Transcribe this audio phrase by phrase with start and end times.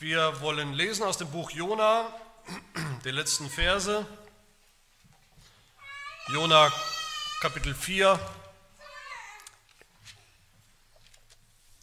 [0.00, 2.12] Wir wollen lesen aus dem Buch Jona,
[3.04, 4.04] die letzten Verse.
[6.32, 6.72] Jona
[7.40, 8.18] Kapitel 4,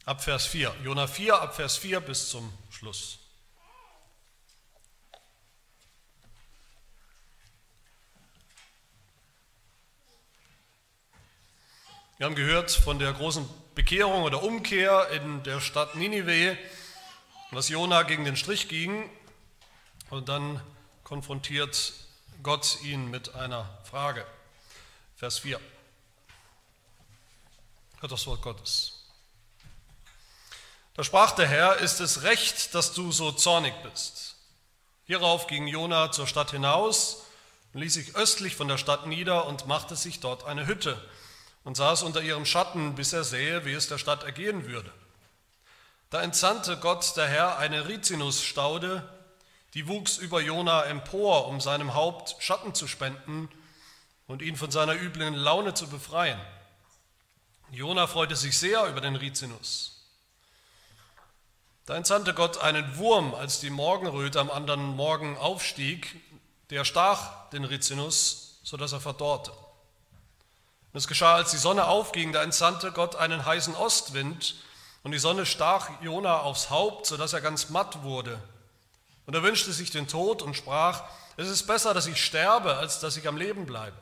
[0.05, 0.75] ab Vers 4.
[0.83, 3.17] Jona 4, ab Vers 4 bis zum Schluss.
[12.17, 16.57] Wir haben gehört von der großen Bekehrung oder Umkehr in der Stadt Ninive,
[17.52, 19.09] dass Jona gegen den Strich ging
[20.09, 20.62] und dann
[21.04, 21.94] konfrontiert
[22.44, 24.26] Gott ihn mit einer Frage.
[25.18, 25.59] Vers 4.
[28.00, 29.04] Hört das Wort Gottes.
[30.94, 34.36] Da sprach der Herr, ist es recht, dass du so zornig bist?
[35.06, 37.23] Hierauf ging Jona zur Stadt hinaus
[37.73, 41.00] und ließ sich östlich von der Stadt nieder und machte sich dort eine Hütte
[41.66, 44.92] und saß unter ihrem Schatten, bis er sähe, wie es der Stadt ergehen würde.
[46.12, 49.08] Da entsandte Gott der Herr eine Rizinusstaude,
[49.74, 53.48] die wuchs über Jona empor, um seinem Haupt Schatten zu spenden
[54.28, 56.40] und ihn von seiner üblen Laune zu befreien.
[57.72, 60.06] Jona freute sich sehr über den Rizinus.
[61.86, 66.20] Da entsandte Gott einen Wurm, als die Morgenröte am anderen Morgen aufstieg,
[66.72, 69.52] der stach den Rizinus, sodass er verdorrte.
[69.52, 74.56] Und es geschah, als die Sonne aufging, da entsandte Gott einen heißen Ostwind,
[75.03, 78.41] und die Sonne stach Jona aufs Haupt, sodass er ganz matt wurde.
[79.25, 81.03] Und er wünschte sich den Tod und sprach,
[81.38, 83.97] es ist besser, dass ich sterbe, als dass ich am Leben bleibe.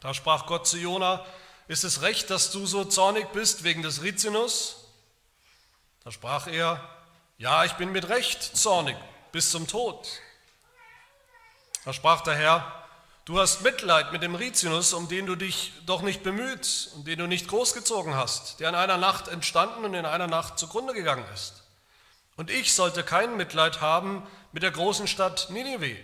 [0.00, 1.24] Da sprach Gott zu Jona,
[1.68, 4.88] ist es recht, dass du so zornig bist wegen des Rizinus?
[6.02, 6.80] Da sprach er,
[7.38, 8.96] ja, ich bin mit Recht zornig
[9.32, 10.08] bis zum Tod.
[11.84, 12.84] Da sprach der Herr,
[13.26, 17.18] Du hast Mitleid mit dem Rizinus, um den du dich doch nicht bemüht und den
[17.18, 21.24] du nicht großgezogen hast, der in einer Nacht entstanden und in einer Nacht zugrunde gegangen
[21.34, 21.62] ist.
[22.36, 25.96] Und ich sollte kein Mitleid haben mit der großen Stadt Ninive,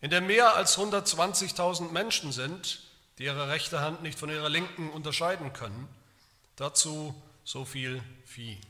[0.00, 2.80] in der mehr als 120.000 Menschen sind,
[3.18, 5.88] die ihre rechte Hand nicht von ihrer linken unterscheiden können.
[6.56, 8.60] Dazu so viel Vieh.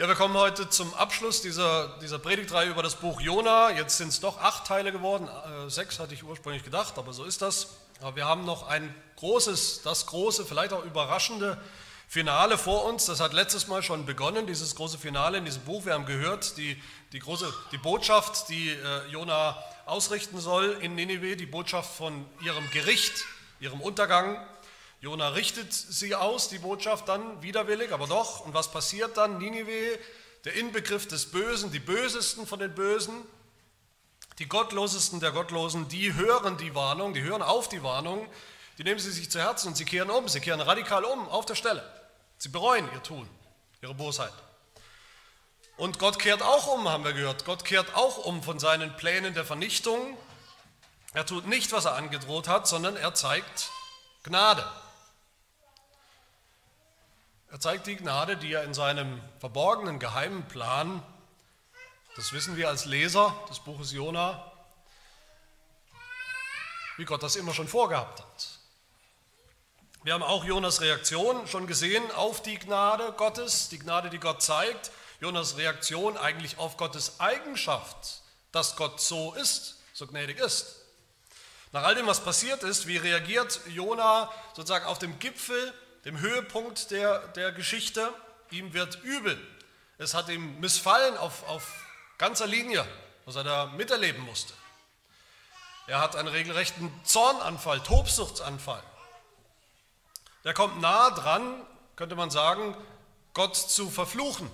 [0.00, 3.72] Ja, wir kommen heute zum Abschluss dieser, dieser Predigtreihe über das Buch Jona.
[3.72, 5.26] Jetzt sind es doch acht Teile geworden.
[5.26, 7.70] Äh, sechs hatte ich ursprünglich gedacht, aber so ist das.
[8.00, 11.60] Aber wir haben noch ein großes, das große, vielleicht auch überraschende
[12.06, 13.06] Finale vor uns.
[13.06, 15.84] Das hat letztes Mal schon begonnen, dieses große Finale in diesem Buch.
[15.84, 16.80] Wir haben gehört, die,
[17.10, 22.70] die, große, die Botschaft, die äh, Jona ausrichten soll in Ninive, die Botschaft von ihrem
[22.70, 23.24] Gericht,
[23.58, 24.46] ihrem Untergang.
[25.00, 28.40] Jona richtet sie aus, die Botschaft dann widerwillig, aber doch.
[28.40, 29.38] Und was passiert dann?
[29.38, 29.98] Ninive,
[30.44, 33.14] der Inbegriff des Bösen, die Bösesten von den Bösen,
[34.38, 38.28] die Gottlosesten der Gottlosen, die hören die Warnung, die hören auf die Warnung,
[38.78, 41.46] die nehmen sie sich zu Herzen und sie kehren um, sie kehren radikal um auf
[41.46, 41.82] der Stelle.
[42.38, 43.28] Sie bereuen ihr Tun,
[43.82, 44.32] ihre Bosheit.
[45.76, 47.44] Und Gott kehrt auch um, haben wir gehört.
[47.44, 50.16] Gott kehrt auch um von seinen Plänen der Vernichtung.
[51.12, 53.70] Er tut nicht, was er angedroht hat, sondern er zeigt
[54.24, 54.64] Gnade.
[57.50, 61.02] Er zeigt die Gnade, die er in seinem verborgenen, geheimen Plan,
[62.14, 64.52] das wissen wir als Leser des Buches Jona,
[66.98, 68.48] wie Gott das immer schon vorgehabt hat.
[70.02, 74.42] Wir haben auch Jonas Reaktion schon gesehen auf die Gnade Gottes, die Gnade, die Gott
[74.42, 74.90] zeigt.
[75.20, 78.20] Jonas Reaktion eigentlich auf Gottes Eigenschaft,
[78.52, 80.82] dass Gott so ist, so gnädig ist.
[81.72, 85.72] Nach all dem, was passiert ist, wie reagiert Jona sozusagen auf dem Gipfel
[86.08, 88.10] dem Höhepunkt der, der Geschichte.
[88.50, 89.38] Ihm wird übel.
[89.98, 91.84] Es hat ihm missfallen auf, auf
[92.16, 92.86] ganzer Linie,
[93.26, 94.54] was er da miterleben musste.
[95.86, 98.82] Er hat einen regelrechten Zornanfall, Tobsuchtsanfall.
[100.44, 101.62] Der kommt nah dran,
[101.94, 102.74] könnte man sagen,
[103.34, 104.50] Gott zu verfluchen.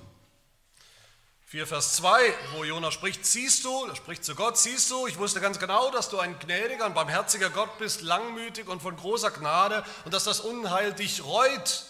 [1.55, 5.19] 4 Vers 2, wo Jona spricht, siehst du, er spricht zu Gott, siehst du, ich
[5.19, 9.31] wusste ganz genau, dass du ein gnädiger und barmherziger Gott bist, langmütig und von großer
[9.31, 11.85] Gnade und dass das Unheil dich reut.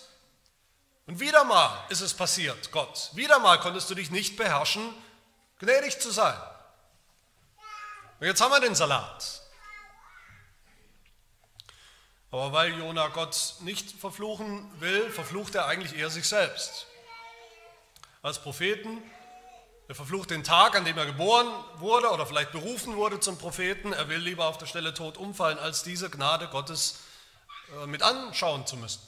[1.06, 4.94] Und wieder mal ist es passiert, Gott, wieder mal konntest du dich nicht beherrschen,
[5.60, 6.38] gnädig zu sein.
[8.20, 9.40] Und jetzt haben wir den Salat.
[12.30, 16.86] Aber weil Jona Gott nicht verfluchen will, verflucht er eigentlich eher sich selbst.
[18.20, 19.02] Als Propheten
[19.86, 21.46] er verflucht den Tag, an dem er geboren
[21.76, 23.92] wurde oder vielleicht berufen wurde zum Propheten.
[23.92, 27.00] Er will lieber auf der Stelle tot umfallen, als diese Gnade Gottes
[27.82, 29.02] äh, mit anschauen zu müssen.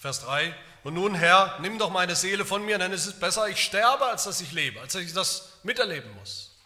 [0.00, 0.54] Vers 3.
[0.82, 4.06] Und nun, Herr, nimm doch meine Seele von mir, denn es ist besser, ich sterbe,
[4.06, 6.56] als dass ich lebe, als dass ich das miterleben muss.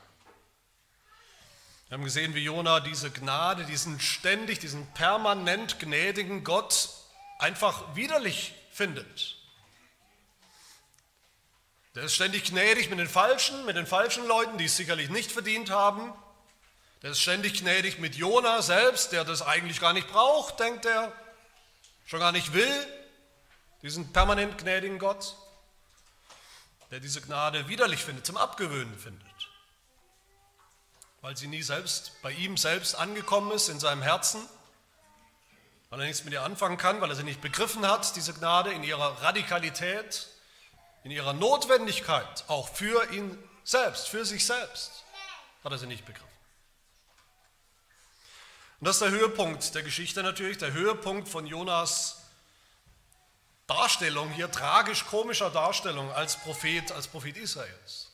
[1.89, 6.89] Wir haben gesehen, wie Jona diese Gnade, diesen ständig, diesen permanent gnädigen Gott
[7.39, 9.42] einfach widerlich findet.
[11.95, 15.31] Der ist ständig gnädig mit den Falschen, mit den falschen Leuten, die es sicherlich nicht
[15.31, 16.13] verdient haben.
[17.03, 21.13] Der ist ständig gnädig mit Jona selbst, der das eigentlich gar nicht braucht, denkt er,
[22.07, 22.87] schon gar nicht will,
[23.83, 25.37] diesen permanent gnädigen Gott,
[26.91, 29.27] der diese Gnade widerlich findet, zum Abgewöhnen findet,
[31.21, 34.49] weil sie nie selbst bei ihm selbst angekommen ist in seinem Herzen,
[35.91, 38.73] weil er nichts mit ihr anfangen kann, weil er sie nicht begriffen hat, diese Gnade
[38.73, 40.29] in ihrer Radikalität,
[41.05, 45.05] in ihrer Notwendigkeit, auch für ihn selbst, für sich selbst,
[45.65, 46.29] hat er sie nicht begriffen.
[48.81, 52.23] Und das ist der Höhepunkt der Geschichte natürlich, der Höhepunkt von Jonas
[53.69, 58.11] Darstellung hier, tragisch-komischer Darstellung als Prophet, als Prophet Israels.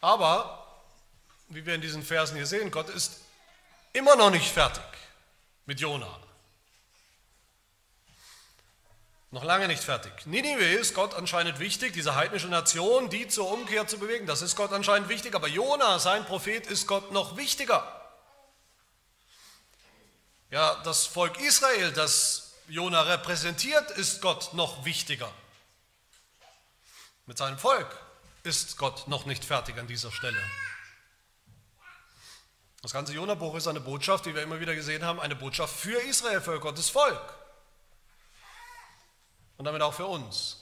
[0.00, 0.80] Aber,
[1.48, 3.20] wie wir in diesen Versen hier sehen, Gott ist
[3.92, 4.84] immer noch nicht fertig
[5.66, 6.21] mit Jona.
[9.32, 10.12] Noch lange nicht fertig.
[10.26, 14.56] Ninive ist Gott anscheinend wichtig, diese heidnische Nation, die zur Umkehr zu bewegen, das ist
[14.56, 17.82] Gott anscheinend wichtig, aber Jona, sein Prophet, ist Gott noch wichtiger.
[20.50, 25.32] Ja, das Volk Israel, das Jona repräsentiert, ist Gott noch wichtiger.
[27.24, 27.88] Mit seinem Volk
[28.42, 30.42] ist Gott noch nicht fertig an dieser Stelle.
[32.82, 35.98] Das ganze Jona-Buch ist eine Botschaft, die wir immer wieder gesehen haben, eine Botschaft für
[36.02, 37.41] Israel, für Gottes Volk
[39.62, 40.56] und damit auch für uns.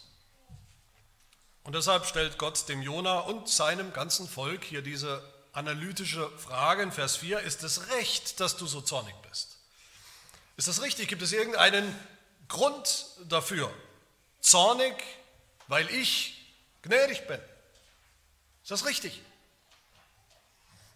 [1.63, 5.25] Und deshalb stellt Gott dem Jona und seinem ganzen Volk hier diese
[5.55, 9.57] analytische Frage in Vers 4, ist es recht, dass du so zornig bist?
[10.59, 11.09] Ist das richtig?
[11.09, 11.99] Gibt es irgendeinen
[12.49, 13.73] Grund dafür?
[14.41, 14.95] Zornig,
[15.67, 17.41] weil ich gnädig bin.
[18.63, 19.23] Ist das richtig?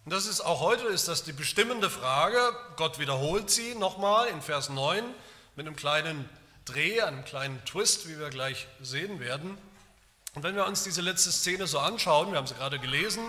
[0.05, 2.55] Und das ist auch heute ist das die bestimmende Frage.
[2.75, 5.03] Gott wiederholt sie nochmal in Vers 9
[5.55, 6.29] mit einem kleinen
[6.65, 9.57] Dreh, einen kleinen Twist, wie wir gleich sehen werden.
[10.33, 13.23] Und wenn wir uns diese letzte Szene so anschauen, wir haben sie gerade gelesen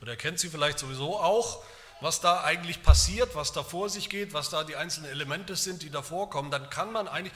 [0.00, 1.64] oder kennt sie vielleicht sowieso auch,
[2.00, 5.82] was da eigentlich passiert, was da vor sich geht, was da die einzelnen Elemente sind,
[5.82, 7.32] die da vorkommen, dann kann man eigentlich,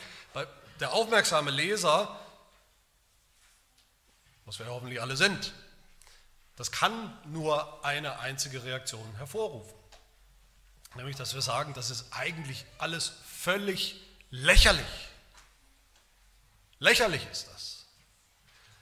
[0.80, 2.18] der aufmerksame Leser,
[4.44, 5.52] was wir hoffentlich alle sind,
[6.56, 9.74] das kann nur eine einzige Reaktion hervorrufen.
[10.94, 14.00] Nämlich, dass wir sagen, das ist eigentlich alles völlig
[14.30, 14.86] lächerlich.
[16.78, 17.86] Lächerlich ist das.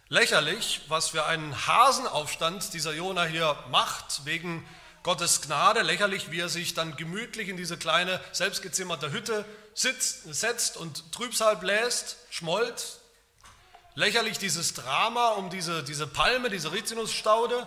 [0.09, 4.67] Lächerlich, was für einen Hasenaufstand dieser Jona hier macht, wegen
[5.05, 5.83] Gottes Gnade.
[5.83, 9.45] Lächerlich, wie er sich dann gemütlich in diese kleine, selbstgezimmerte Hütte
[9.75, 12.99] sitzt, setzt und Trübsal bläst, schmollt.
[13.95, 17.67] Lächerlich dieses Drama um diese, diese Palme, diese Rizinusstaude,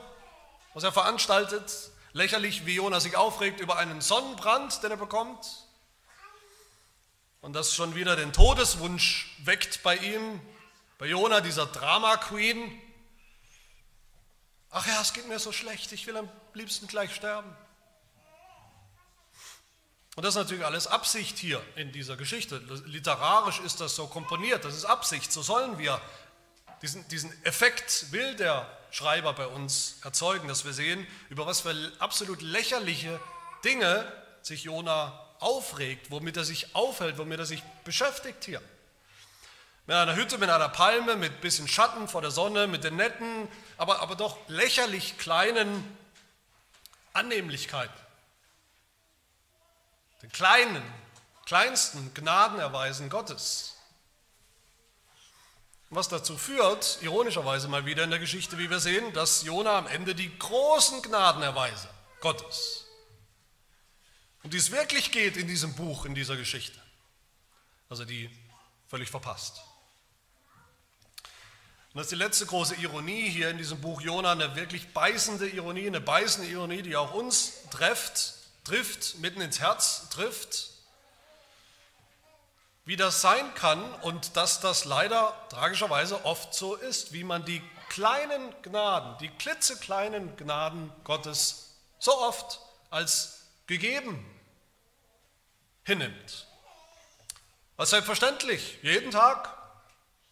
[0.73, 1.71] was er veranstaltet.
[2.11, 5.66] Lächerlich, wie Jona sich aufregt über einen Sonnenbrand, den er bekommt
[7.47, 10.41] und das schon wieder den Todeswunsch weckt bei ihm,
[10.97, 12.77] bei Jona, dieser Drama Queen.
[14.69, 17.49] Ach ja, es geht mir so schlecht, ich will am liebsten gleich sterben.
[20.17, 22.57] Und das ist natürlich alles Absicht hier in dieser Geschichte.
[22.83, 25.31] Literarisch ist das so komponiert, das ist Absicht.
[25.31, 26.01] So sollen wir
[26.81, 31.93] diesen, diesen Effekt, will der Schreiber bei uns erzeugen, dass wir sehen, über was für
[31.99, 33.21] absolut lächerliche
[33.63, 34.11] Dinge
[34.41, 38.61] sich Jona aufregt, womit er sich aufhält, womit er sich beschäftigt hier.
[39.85, 42.97] Mit einer Hütte, mit einer Palme, mit ein bisschen Schatten vor der Sonne, mit den
[42.97, 45.97] netten, aber, aber doch lächerlich kleinen
[47.13, 47.93] Annehmlichkeiten.
[50.21, 50.83] Den kleinen,
[51.45, 53.75] kleinsten Gnadenerweisen Gottes.
[55.89, 59.87] Was dazu führt, ironischerweise mal wieder in der Geschichte, wie wir sehen, dass Jona am
[59.87, 61.87] Ende die großen Gnadenerweise
[62.19, 62.86] Gottes
[64.47, 66.79] um die es wirklich geht in diesem Buch, in dieser Geschichte.
[67.89, 68.29] Also die
[68.87, 69.61] völlig verpasst.
[71.91, 75.49] Und das ist die letzte große Ironie hier in diesem Buch Jona, eine wirklich beißende
[75.49, 80.69] Ironie, eine beißende Ironie, die auch uns trifft, trifft, mitten ins Herz trifft.
[82.85, 87.61] Wie das sein kann und dass das leider tragischerweise oft so ist, wie man die
[87.89, 94.25] kleinen Gnaden, die klitzekleinen Gnaden Gottes so oft als gegeben
[95.87, 96.45] hinnimmt.
[97.77, 99.55] Was selbstverständlich, jeden Tag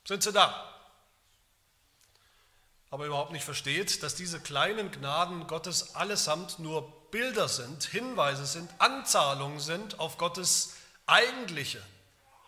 [0.06, 0.72] sind sie da.
[2.92, 8.70] Aber überhaupt nicht versteht, dass diese kleinen Gnaden Gottes allesamt nur Bilder sind, Hinweise sind,
[8.80, 11.82] Anzahlungen sind auf Gottes eigentliche,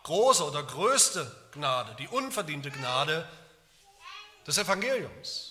[0.02, 3.26] große oder größte Gnade, die unverdiente Gnade
[4.46, 5.47] des Evangeliums.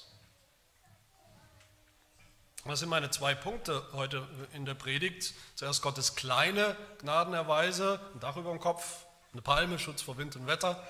[2.67, 5.33] Das sind meine zwei Punkte heute in der Predigt.
[5.55, 10.47] Zuerst Gottes kleine Gnadenerweise, ein Dach über dem Kopf, eine Palme, Schutz vor Wind und
[10.47, 10.85] Wetter.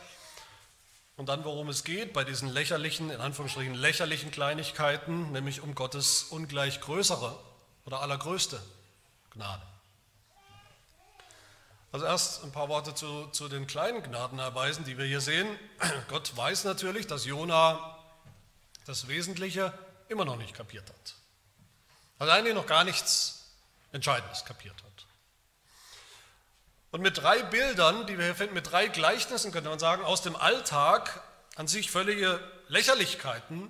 [1.17, 6.23] Und dann, worum es geht, bei diesen lächerlichen, in Anführungsstrichen lächerlichen Kleinigkeiten, nämlich um Gottes
[6.23, 7.37] ungleich größere
[7.85, 8.59] oder allergrößte
[9.31, 9.61] Gnade.
[11.91, 15.47] Also erst ein paar Worte zu, zu den kleinen Gnadenerweisen, die wir hier sehen.
[16.09, 17.97] Gott weiß natürlich, dass Jona
[18.85, 19.73] das Wesentliche
[20.09, 21.16] immer noch nicht kapiert hat.
[22.19, 23.51] Also eigentlich noch gar nichts
[23.91, 25.05] Entscheidendes kapiert hat.
[26.91, 30.21] Und mit drei Bildern, die wir hier finden, mit drei Gleichnissen, könnte man sagen, aus
[30.21, 31.21] dem Alltag,
[31.55, 33.69] an sich völlige Lächerlichkeiten,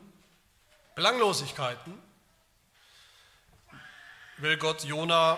[0.95, 2.01] Belanglosigkeiten,
[4.37, 5.37] will Gott Jona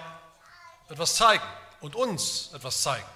[0.90, 1.44] etwas zeigen
[1.80, 3.08] und uns etwas zeigen.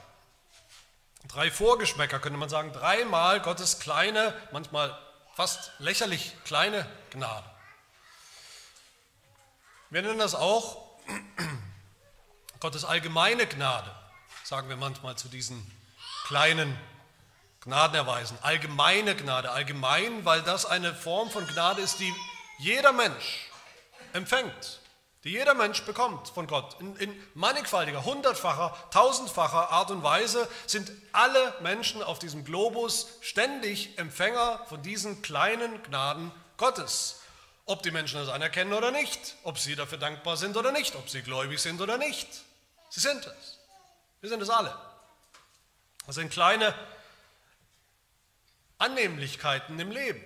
[1.27, 4.97] Drei Vorgeschmäcker könnte man sagen, dreimal Gottes kleine, manchmal
[5.35, 7.49] fast lächerlich kleine Gnade.
[9.93, 10.81] Wir nennen das auch
[12.59, 13.91] Gottes allgemeine Gnade,
[14.43, 15.63] sagen wir manchmal zu diesen
[16.25, 16.75] kleinen
[17.61, 18.35] Gnadenerweisen.
[18.41, 22.11] Allgemeine Gnade, allgemein, weil das eine Form von Gnade ist, die
[22.57, 23.51] jeder Mensch
[24.13, 24.79] empfängt
[25.25, 26.75] die jeder Mensch bekommt von Gott.
[26.81, 33.97] In, in, mannigfaltiger, hundertfacher, tausendfacher Art und Weise sind alle Menschen auf diesem Globus ständig
[33.97, 37.22] Empfänger von diesen kleinen Gnaden Gottes.
[37.65, 41.09] Ob die Menschen das anerkennen oder nicht, ob sie dafür dankbar sind oder nicht, ob
[41.09, 42.27] sie gläubig sind oder nicht.
[42.89, 43.59] Sie sind es.
[44.19, 44.77] Wir sind es alle.
[46.05, 46.73] Das sind kleine
[48.77, 50.23] Annehmlichkeiten im Leben.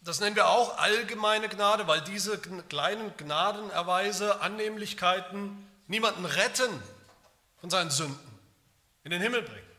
[0.00, 6.82] Das nennen wir auch allgemeine Gnade, weil diese kleinen Gnadenerweise, Annehmlichkeiten niemanden retten
[7.60, 8.40] von seinen Sünden,
[9.02, 9.70] in den Himmel bringen.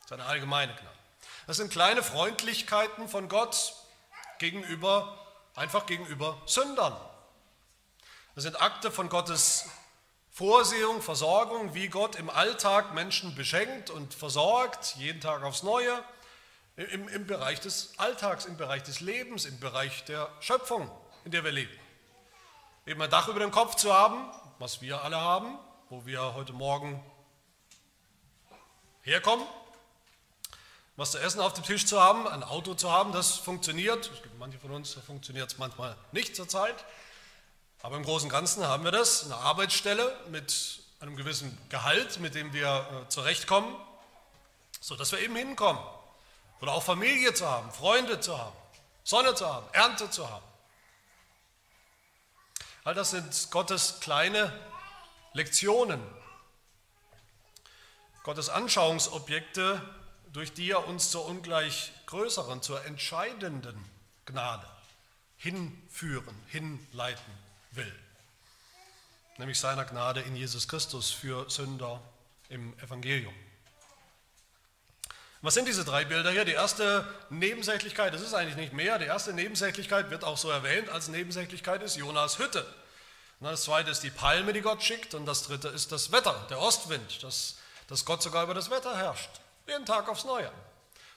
[0.00, 0.98] Das ist eine allgemeine Gnade.
[1.46, 3.74] Das sind kleine Freundlichkeiten von Gott
[4.40, 5.16] gegenüber,
[5.54, 6.96] einfach gegenüber Sündern.
[8.34, 9.68] Das sind Akte von Gottes
[10.30, 16.02] Vorsehung, Versorgung, wie Gott im Alltag Menschen beschenkt und versorgt, jeden Tag aufs Neue
[16.76, 20.90] im, im Bereich des Alltags, im Bereich des Lebens, im Bereich der Schöpfung,
[21.24, 21.78] in der wir leben.
[22.86, 25.58] Eben ein Dach über dem Kopf zu haben, was wir alle haben,
[25.90, 27.04] wo wir heute Morgen
[29.02, 29.46] herkommen,
[31.00, 34.10] was zu essen auf dem Tisch zu haben, ein Auto zu haben, das funktioniert.
[34.12, 36.84] Es gibt manche von uns, da funktioniert es manchmal nicht zur Zeit.
[37.80, 42.34] Aber im Großen und Ganzen haben wir das, eine Arbeitsstelle mit einem gewissen Gehalt, mit
[42.34, 43.74] dem wir äh, zurechtkommen,
[44.78, 45.82] sodass wir eben hinkommen.
[46.60, 48.56] Oder auch Familie zu haben, Freunde zu haben,
[49.02, 50.44] Sonne zu haben, Ernte zu haben.
[52.84, 54.52] All das sind Gottes kleine
[55.32, 56.02] Lektionen,
[58.22, 59.80] Gottes Anschauungsobjekte,
[60.32, 63.84] durch die er uns zur ungleich größeren, zur entscheidenden
[64.26, 64.66] Gnade
[65.36, 67.32] hinführen, hinleiten
[67.72, 67.92] will.
[69.38, 72.00] Nämlich seiner Gnade in Jesus Christus für Sünder
[72.48, 73.34] im Evangelium.
[75.42, 76.44] Was sind diese drei Bilder hier?
[76.44, 80.90] Die erste Nebensächlichkeit, das ist eigentlich nicht mehr, die erste Nebensächlichkeit wird auch so erwähnt
[80.90, 82.66] als Nebensächlichkeit ist Jonas Hütte.
[83.40, 86.60] Das zweite ist die Palme, die Gott schickt und das dritte ist das Wetter, der
[86.60, 87.56] Ostwind, dass,
[87.86, 89.30] dass Gott sogar über das Wetter herrscht,
[89.70, 90.50] jeden Tag aufs Neue,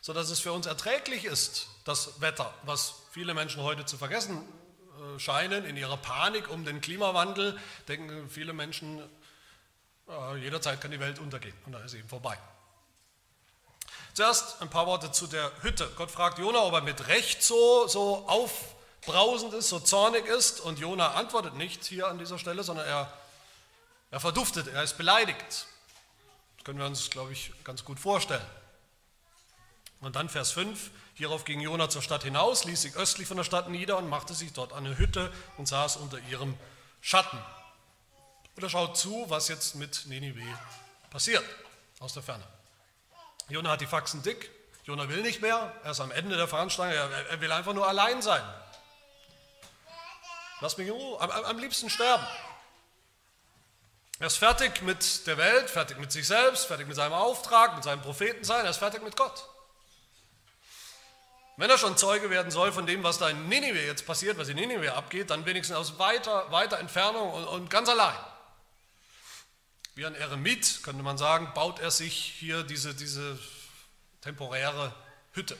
[0.02, 5.20] sodass es für uns erträglich ist, das Wetter, was viele Menschen heute zu vergessen äh,
[5.20, 9.02] scheinen in ihrer Panik um den Klimawandel, denken viele Menschen,
[10.08, 12.38] äh, jederzeit kann die Welt untergehen und dann ist eben vorbei.
[14.14, 15.90] Zuerst ein paar Worte zu der Hütte.
[15.96, 20.60] Gott fragt Jona, ob er mit Recht so, so aufbrausend ist, so zornig ist.
[20.60, 23.12] Und Jona antwortet nicht hier an dieser Stelle, sondern er,
[24.12, 25.66] er verduftet, er ist beleidigt.
[26.64, 28.46] Können wir uns, glaube ich, ganz gut vorstellen.
[30.00, 33.44] Und dann Vers 5, hierauf ging Jona zur Stadt hinaus, ließ sich östlich von der
[33.44, 36.58] Stadt nieder und machte sich dort eine Hütte und saß unter ihrem
[37.02, 37.40] Schatten.
[38.56, 40.42] Und er schaut zu, was jetzt mit Ninive
[41.10, 41.44] passiert,
[42.00, 42.44] aus der Ferne.
[43.50, 44.50] Jona hat die Faxen dick.
[44.86, 45.74] Jona will nicht mehr.
[45.84, 46.52] Er ist am Ende der.
[46.52, 48.44] Er, er will einfach nur allein sein.
[50.62, 51.20] Lass mich in Ruhe.
[51.20, 52.26] Am, am liebsten sterben.
[54.24, 57.84] Er ist fertig mit der Welt, fertig mit sich selbst, fertig mit seinem Auftrag, mit
[57.84, 58.64] seinem Prophetensein.
[58.64, 59.50] Er ist fertig mit Gott.
[61.58, 64.48] Wenn er schon Zeuge werden soll von dem, was da in Ninive jetzt passiert, was
[64.48, 68.18] in Ninive abgeht, dann wenigstens aus weiter, weiter Entfernung und, und ganz allein.
[69.96, 73.38] Wie ein Eremit, könnte man sagen, baut er sich hier diese, diese
[74.22, 74.96] temporäre
[75.34, 75.58] Hütte.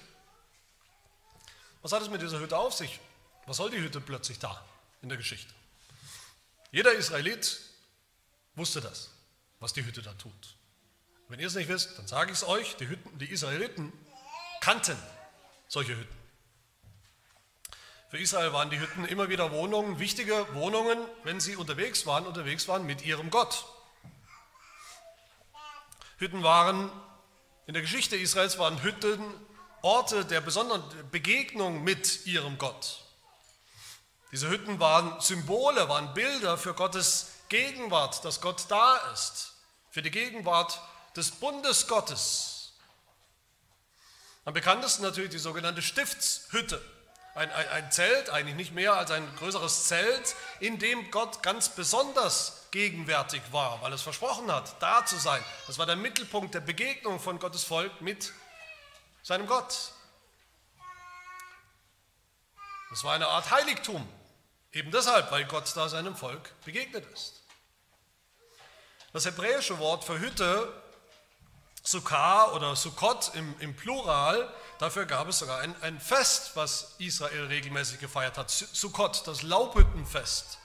[1.82, 3.02] Was hat es mit dieser Hütte auf sich?
[3.46, 4.64] Was soll die Hütte plötzlich da
[5.02, 5.54] in der Geschichte?
[6.72, 7.60] Jeder Israelit
[8.56, 9.12] wusste das,
[9.60, 10.56] was die Hütte da tut.
[11.28, 13.92] Wenn ihr es nicht wisst, dann sage ich es euch, die, Hütten, die Israeliten
[14.62, 14.98] kannten
[15.68, 16.18] solche Hütten.
[18.10, 22.68] Für Israel waren die Hütten immer wieder Wohnungen, wichtige Wohnungen, wenn sie unterwegs waren, unterwegs
[22.68, 23.66] waren mit ihrem Gott.
[26.18, 26.92] Hütten waren,
[27.66, 29.20] in der Geschichte Israels waren Hütten
[29.82, 33.04] Orte der besonderen Begegnung mit ihrem Gott.
[34.32, 39.54] Diese Hütten waren Symbole, waren Bilder für Gottes Gegenwart, dass Gott da ist,
[39.92, 40.82] für die Gegenwart
[41.16, 42.74] des Bundes Gottes.
[44.44, 46.84] Am bekanntesten natürlich die sogenannte Stiftshütte.
[47.36, 51.70] Ein, ein, ein, Zelt, eigentlich nicht mehr als ein größeres Zelt, in dem Gott ganz
[51.70, 55.44] besonders gegenwärtig war, weil es versprochen hat, da zu sein.
[55.68, 58.34] Das war der Mittelpunkt der Begegnung von Gottes Volk mit
[59.22, 59.92] seinem Gott.
[62.90, 64.10] Das war eine Art Heiligtum,
[64.72, 67.43] eben deshalb, weil Gott da seinem Volk begegnet ist.
[69.14, 70.74] Das hebräische Wort für Hütte,
[71.84, 77.46] Sukkah oder Sukkot im, im Plural, dafür gab es sogar ein, ein Fest, was Israel
[77.46, 78.50] regelmäßig gefeiert hat.
[78.50, 80.58] Sukkot, das Laubhüttenfest,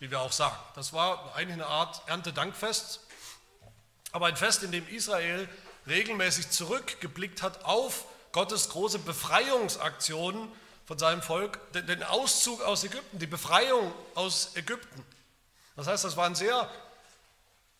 [0.00, 0.56] wie wir auch sagen.
[0.74, 2.98] Das war eigentlich eine Art Erntedankfest,
[4.10, 5.48] aber ein Fest, in dem Israel
[5.86, 10.50] regelmäßig zurückgeblickt hat auf Gottes große Befreiungsaktion
[10.86, 15.06] von seinem Volk, den Auszug aus Ägypten, die Befreiung aus Ägypten.
[15.76, 16.68] Das heißt, das war ein sehr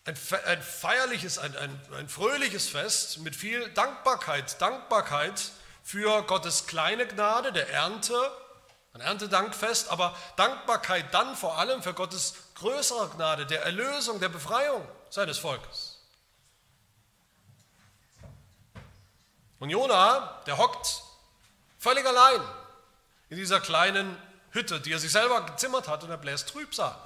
[0.04, 0.16] ein,
[0.46, 5.52] ein feierliches, ein, ein, ein fröhliches Fest mit viel Dankbarkeit, Dankbarkeit
[5.84, 8.14] für Gottes kleine Gnade der Ernte,
[8.94, 14.86] ein Erntedankfest, aber Dankbarkeit dann vor allem für Gottes größere Gnade der Erlösung, der Befreiung
[15.08, 16.00] seines Volkes.
[19.60, 21.02] Und Jona, der hockt
[21.78, 22.40] völlig allein
[23.28, 26.96] in dieser kleinen Hütte, die er sich selber gezimmert hat und er bläst Trübsal.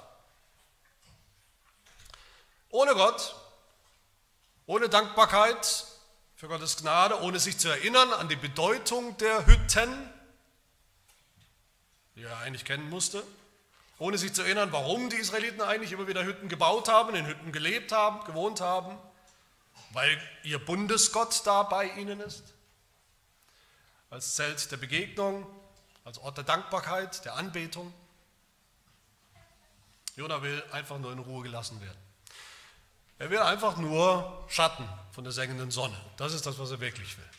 [2.69, 3.35] Ohne Gott,
[4.65, 5.85] ohne Dankbarkeit
[6.35, 10.13] für Gottes Gnade, ohne sich zu erinnern an die Bedeutung der Hütten,
[12.15, 13.23] die er eigentlich kennen musste,
[13.99, 17.51] ohne sich zu erinnern, warum die Israeliten eigentlich immer wieder Hütten gebaut haben, in Hütten
[17.51, 18.97] gelebt haben, gewohnt haben,
[19.91, 22.43] weil ihr Bundesgott da bei ihnen ist,
[24.09, 25.47] als Zelt der Begegnung,
[26.03, 27.93] als Ort der Dankbarkeit, der Anbetung.
[30.15, 32.06] Jona will einfach nur in Ruhe gelassen werden.
[33.19, 35.99] Er will einfach nur Schatten von der sengenden Sonne.
[36.17, 37.29] Das ist das, was er wirklich will.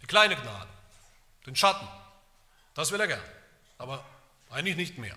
[0.00, 0.68] Die kleine Gnade,
[1.46, 1.86] den Schatten,
[2.74, 3.22] das will er gern,
[3.78, 4.04] aber
[4.50, 5.16] eigentlich nicht mehr.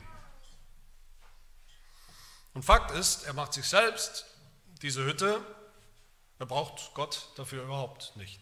[2.54, 4.26] Und Fakt ist, er macht sich selbst
[4.82, 5.44] diese Hütte,
[6.38, 8.40] er braucht Gott dafür überhaupt nicht.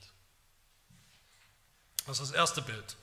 [2.05, 2.97] Das ist das erste Bild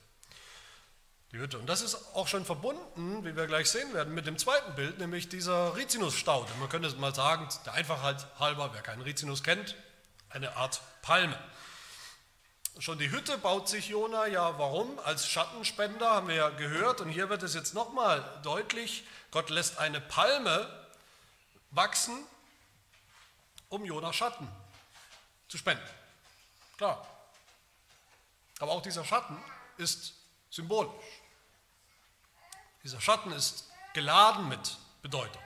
[1.32, 1.58] die Hütte.
[1.58, 4.98] Und das ist auch schon verbunden, wie wir gleich sehen werden, mit dem zweiten Bild,
[4.98, 6.52] nämlich dieser Rizinusstaude.
[6.58, 9.76] Man könnte mal sagen, der Einfachheit halber, wer keinen Rizinus kennt,
[10.28, 11.38] eine Art Palme.
[12.78, 14.98] Schon die Hütte baut sich Jona ja warum?
[15.00, 19.78] Als Schattenspender haben wir ja gehört und hier wird es jetzt nochmal deutlich, Gott lässt
[19.78, 20.68] eine Palme
[21.70, 22.16] wachsen,
[23.68, 24.48] um Jona Schatten
[25.48, 25.82] zu spenden.
[26.78, 27.06] Klar.
[28.58, 29.36] Aber auch dieser Schatten
[29.76, 30.14] ist
[30.50, 31.19] symbolisch.
[32.82, 35.42] Dieser Schatten ist geladen mit Bedeutung.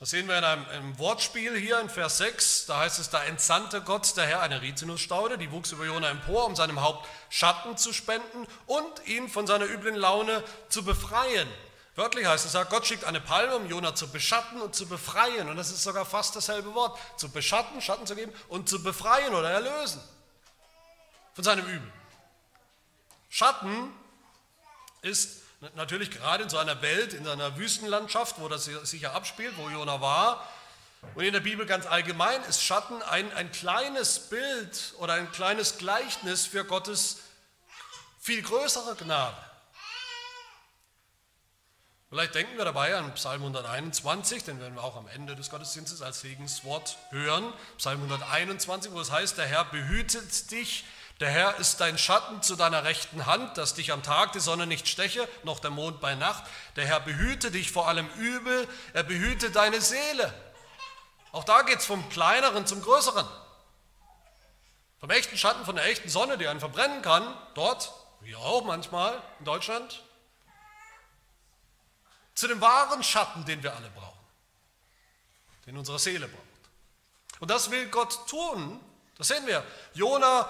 [0.00, 2.66] Das sehen wir in einem, einem, Wortspiel hier in Vers 6.
[2.66, 6.44] Da heißt es, da entsandte Gott der Herr eine Rizinusstaude, die wuchs über Jona empor,
[6.44, 11.48] um seinem Haupt Schatten zu spenden und ihn von seiner üblen Laune zu befreien.
[11.94, 15.48] Wörtlich heißt es, Gott schickt eine Palme, um Jona zu beschatten und zu befreien.
[15.48, 16.98] Und das ist sogar fast dasselbe Wort.
[17.16, 20.02] Zu beschatten, Schatten zu geben und zu befreien oder erlösen
[21.34, 21.92] von seinem Übel.
[23.30, 23.92] Schatten
[25.02, 25.43] ist
[25.74, 29.70] Natürlich gerade in so einer Welt, in einer Wüstenlandschaft, wo das sich ja abspielt, wo
[29.70, 30.46] Jona war.
[31.14, 35.78] Und in der Bibel ganz allgemein ist Schatten ein, ein kleines Bild oder ein kleines
[35.78, 37.20] Gleichnis für Gottes
[38.20, 39.36] viel größere Gnade.
[42.10, 46.00] Vielleicht denken wir dabei an Psalm 121, den werden wir auch am Ende des Gottesdienstes
[46.00, 47.52] als Segenswort hören.
[47.76, 50.84] Psalm 121, wo es heißt, der Herr behütet dich
[51.20, 54.66] der Herr ist dein Schatten zu deiner rechten Hand, dass dich am Tag die Sonne
[54.66, 56.42] nicht steche, noch der Mond bei Nacht.
[56.74, 60.34] Der Herr behüte dich vor allem Übel, er behüte deine Seele.
[61.30, 63.26] Auch da geht es vom Kleineren zum Größeren.
[64.98, 69.20] Vom echten Schatten, von der echten Sonne, die einen verbrennen kann, dort, wie auch manchmal
[69.38, 70.02] in Deutschland,
[72.34, 74.18] zu dem wahren Schatten, den wir alle brauchen,
[75.66, 76.42] den unsere Seele braucht.
[77.38, 78.80] Und das will Gott tun.
[79.16, 79.64] Das sehen wir.
[79.92, 80.48] Jona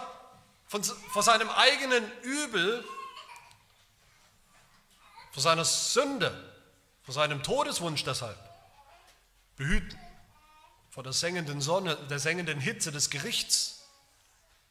[0.75, 2.85] von, vor seinem eigenen Übel,
[5.31, 6.53] vor seiner Sünde,
[7.05, 8.37] vor seinem Todeswunsch deshalb
[9.57, 9.97] behüten,
[10.91, 13.85] vor der sengenden Sonne, der sengenden Hitze des Gerichts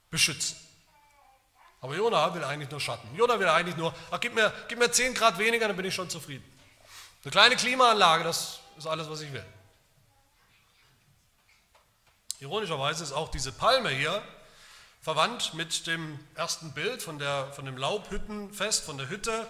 [0.09, 0.57] beschützen.
[1.79, 3.15] Aber Jona will eigentlich nur Schatten.
[3.15, 5.95] Jona will eigentlich nur, ach, gib, mir, gib mir 10 Grad weniger, dann bin ich
[5.95, 6.43] schon zufrieden.
[7.23, 9.45] Eine kleine Klimaanlage, das ist alles, was ich will.
[12.41, 14.21] Ironischerweise ist auch diese Palme hier
[15.03, 19.47] verwandt mit dem ersten Bild von, der, von dem Laubhüttenfest, von der Hütte.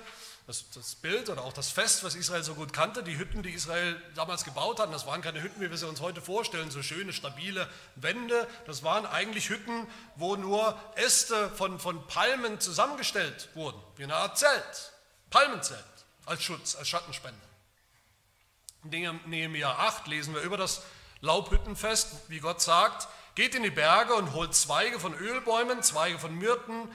[0.47, 3.51] Das, das, Bild oder auch das Fest, was Israel so gut kannte, die Hütten, die
[3.51, 6.83] Israel damals gebaut hat, das waren keine Hütten, wie wir sie uns heute vorstellen, so
[6.83, 8.45] schöne, stabile Wände.
[8.65, 9.87] Das waren eigentlich Hütten,
[10.17, 14.91] wo nur Äste von, von Palmen zusammengestellt wurden, wie eine Art Zelt,
[15.29, 15.79] Palmenzelt,
[16.25, 17.39] als Schutz, als Schattenspende.
[18.83, 20.81] In Nehemiah 8 lesen wir über das
[21.21, 26.35] Laubhüttenfest, wie Gott sagt, geht in die Berge und holt Zweige von Ölbäumen, Zweige von
[26.35, 26.93] Myrten,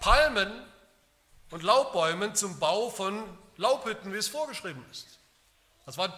[0.00, 0.64] Palmen
[1.50, 3.22] und Laubbäumen zum Bau von
[3.56, 5.18] Laubhütten, wie es vorgeschrieben ist.
[5.86, 6.12] Das waren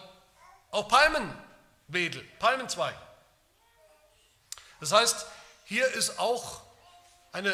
[0.71, 2.97] auch Palmenwedel, Palmenzweige.
[4.79, 5.25] Das heißt,
[5.65, 6.61] hier ist auch
[7.31, 7.53] eine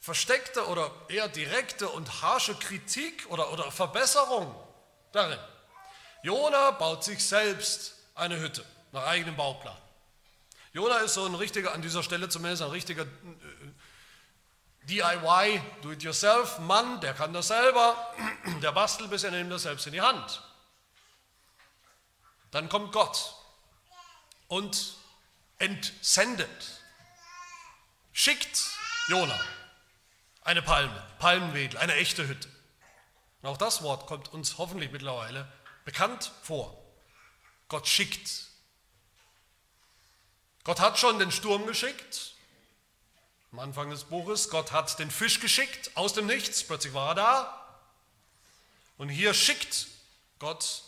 [0.00, 4.54] versteckte oder eher direkte und harsche Kritik oder, oder Verbesserung
[5.12, 5.38] darin.
[6.22, 9.76] Jona baut sich selbst eine Hütte nach eigenem Bauplan.
[10.74, 13.06] Jona ist so ein richtiger, an dieser Stelle zumindest ein richtiger äh,
[14.82, 17.96] DIY, Do-it-yourself, Mann, der kann das selber,
[18.60, 20.42] der bastelt bis er nimmt das selbst in die Hand.
[22.50, 23.36] Dann kommt Gott
[24.48, 24.96] und
[25.58, 26.82] entsendet,
[28.12, 28.60] schickt
[29.06, 29.38] Jona
[30.42, 32.48] eine Palme, Palmenwedel, eine echte Hütte.
[33.42, 35.50] Auch das Wort kommt uns hoffentlich mittlerweile
[35.84, 36.76] bekannt vor.
[37.68, 38.53] Gott schickt
[40.64, 42.34] Gott hat schon den Sturm geschickt,
[43.52, 44.48] am Anfang des Buches.
[44.48, 47.66] Gott hat den Fisch geschickt aus dem Nichts, plötzlich war er da.
[48.96, 49.86] Und hier schickt
[50.38, 50.82] Gott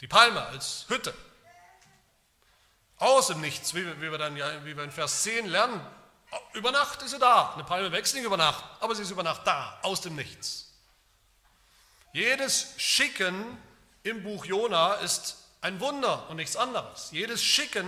[0.00, 1.14] die Palme als Hütte.
[2.96, 5.80] Aus dem Nichts, wie wir, dann, wie wir in Vers 10 lernen.
[6.54, 7.52] Über Nacht ist sie da.
[7.54, 10.72] Eine Palme wächst nicht über Nacht, aber sie ist über Nacht da, aus dem Nichts.
[12.12, 13.58] Jedes Schicken
[14.02, 17.10] im Buch Jona ist ein Wunder und nichts anderes.
[17.12, 17.86] Jedes Schicken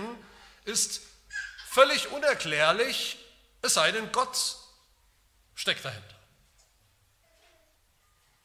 [0.65, 1.01] ist
[1.69, 3.17] völlig unerklärlich,
[3.61, 4.57] es sei denn, Gott
[5.55, 6.15] steckt dahinter.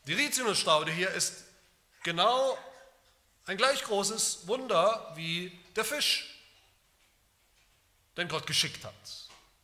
[0.07, 1.44] Die Rizinusstaude hier ist
[2.02, 2.57] genau
[3.46, 6.40] ein gleich großes Wunder wie der Fisch,
[8.16, 8.94] den Gott geschickt hat,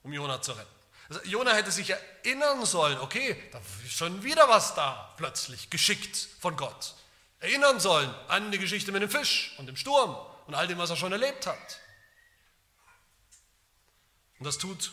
[0.03, 0.71] um Jona zu retten.
[1.09, 6.29] Also Jona hätte sich erinnern sollen, okay, da ist schon wieder was da, plötzlich geschickt
[6.41, 6.95] von Gott.
[7.41, 10.91] Erinnern sollen an die Geschichte mit dem Fisch und dem Sturm und all dem, was
[10.91, 11.81] er schon erlebt hat.
[14.43, 14.91] Und das tut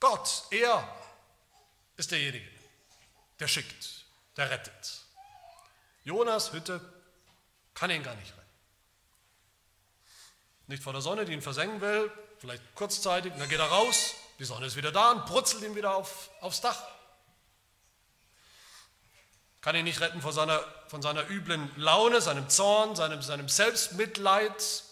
[0.00, 0.44] Gott.
[0.50, 0.88] Er
[1.98, 2.48] ist derjenige,
[3.38, 4.06] der schickt,
[4.38, 5.02] der rettet.
[6.02, 6.80] Jonas Hütte
[7.74, 8.48] kann ihn gar nicht retten.
[10.66, 14.14] Nicht vor der Sonne, die ihn versenken will, vielleicht kurzzeitig, und dann geht er raus,
[14.38, 16.82] die Sonne ist wieder da und brutzelt ihn wieder auf, aufs Dach.
[19.60, 24.84] Kann ihn nicht retten von seiner, von seiner üblen Laune, seinem Zorn, seinem, seinem Selbstmitleid,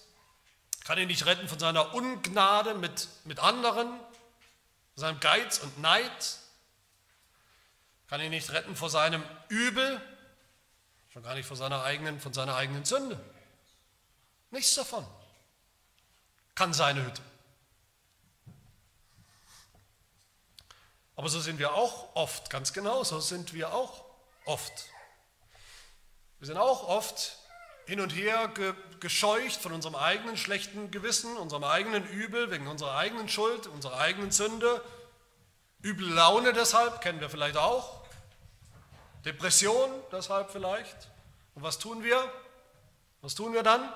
[0.85, 3.89] kann ihn nicht retten von seiner Ungnade mit, mit anderen,
[4.97, 6.39] seinem Geiz und Neid,
[8.09, 10.01] kann ihn nicht retten vor seinem Übel,
[11.13, 13.19] schon gar nicht vor seiner eigenen, von seiner eigenen Sünde.
[14.51, 15.07] Nichts davon
[16.55, 17.23] kann seine Hütte.
[21.17, 24.05] Aber so sind wir auch oft, ganz genau, so sind wir auch
[24.45, 24.73] oft.
[26.39, 27.39] Wir sind auch oft
[27.87, 32.97] hin und her ge gescheucht von unserem eigenen schlechten Gewissen, unserem eigenen Übel, wegen unserer
[32.97, 34.81] eigenen Schuld, unserer eigenen Sünde.
[35.83, 38.05] Üble Laune deshalb, kennen wir vielleicht auch.
[39.25, 41.11] Depression deshalb vielleicht.
[41.57, 42.33] Und was tun wir?
[43.23, 43.93] Was tun wir dann?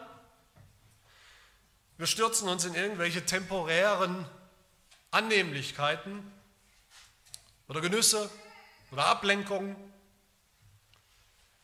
[1.99, 4.27] Wir stürzen uns in irgendwelche temporären
[5.13, 6.33] Annehmlichkeiten
[7.69, 8.29] oder Genüsse
[8.91, 9.77] oder Ablenkungen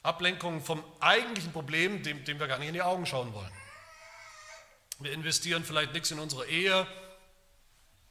[0.02, 3.52] Ablenkung vom eigentlichen Problem, dem, dem wir gar nicht in die Augen schauen wollen.
[4.98, 6.86] Wir investieren vielleicht nichts in unsere Ehe,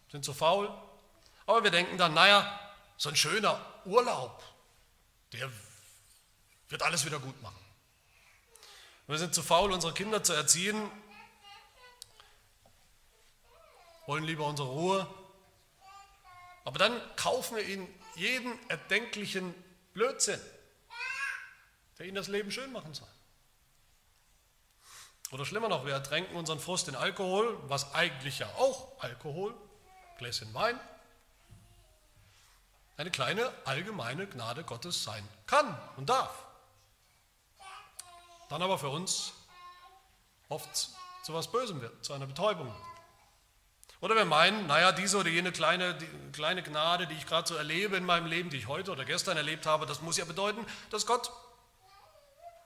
[0.09, 0.69] sind zu faul,
[1.45, 2.59] aber wir denken dann, naja,
[2.97, 4.43] so ein schöner Urlaub,
[5.33, 5.49] der
[6.69, 7.59] wird alles wieder gut machen.
[9.07, 10.89] Wir sind zu faul, unsere Kinder zu erziehen,
[14.05, 15.07] wollen lieber unsere Ruhe,
[16.63, 19.53] aber dann kaufen wir ihnen jeden erdenklichen
[19.93, 20.39] Blödsinn
[22.01, 23.07] der ihnen das Leben schön machen soll.
[25.31, 29.53] Oder schlimmer noch, wir ertränken unseren Frust in Alkohol, was eigentlich ja auch Alkohol,
[30.17, 30.79] Gläschen Wein,
[32.97, 36.43] eine kleine allgemeine Gnade Gottes sein kann und darf.
[38.49, 39.33] Dann aber für uns
[40.49, 40.75] oft
[41.21, 42.73] zu was Bösem wird, zu einer Betäubung.
[43.99, 47.53] Oder wir meinen, naja, diese oder jene kleine, die, kleine Gnade, die ich gerade so
[47.53, 50.65] erlebe in meinem Leben, die ich heute oder gestern erlebt habe, das muss ja bedeuten,
[50.89, 51.31] dass Gott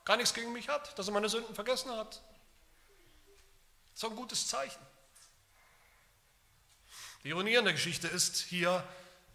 [0.05, 2.21] gar nichts gegen mich hat, dass er meine Sünden vergessen hat.
[3.93, 4.79] Ist ein gutes Zeichen.
[7.23, 8.83] Die Ironie an der Geschichte ist hier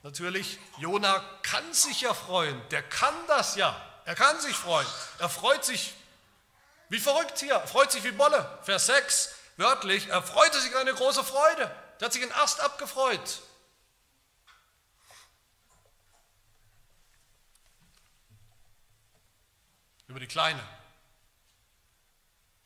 [0.02, 4.86] natürlich, Jona kann sich ja freuen, der kann das ja, er kann sich freuen,
[5.18, 5.94] er freut sich
[6.88, 8.58] wie verrückt hier, er freut sich wie Bolle.
[8.62, 11.70] Vers 6, wörtlich, er freute sich eine große Freude.
[11.98, 13.40] Der hat sich in Ast abgefreut.
[20.10, 20.60] Über die kleine,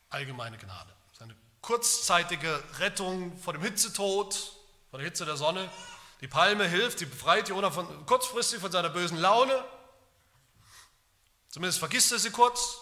[0.09, 0.91] allgemeine Gnade.
[1.13, 4.35] Seine kurzzeitige Rettung vor dem Hitzetod,
[4.89, 5.71] vor der Hitze der Sonne.
[6.23, 9.63] Die Palme hilft, sie befreit Jona von, kurzfristig von seiner bösen Laune.
[11.51, 12.79] Zumindest vergisst er sie kurz.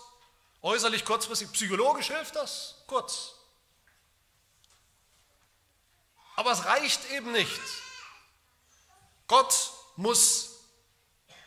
[0.62, 3.34] Äußerlich kurzfristig, psychologisch hilft das kurz.
[6.36, 7.60] Aber es reicht eben nicht.
[9.26, 10.50] Gott muss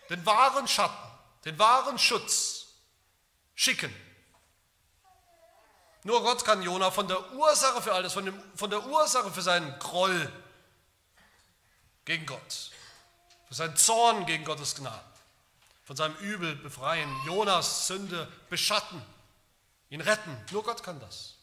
[0.09, 1.09] den wahren Schatten,
[1.45, 2.54] den wahren Schutz
[3.55, 3.93] schicken.
[6.03, 9.41] Nur Gott kann Jona von der Ursache für alles, von, dem, von der Ursache für
[9.41, 10.31] seinen Groll
[12.05, 12.69] gegen Gott,
[13.47, 15.03] für seinen Zorn gegen Gottes Gnade,
[15.83, 19.01] von seinem Übel befreien, Jonas Sünde beschatten,
[19.89, 20.37] ihn retten.
[20.51, 21.33] Nur Gott kann das.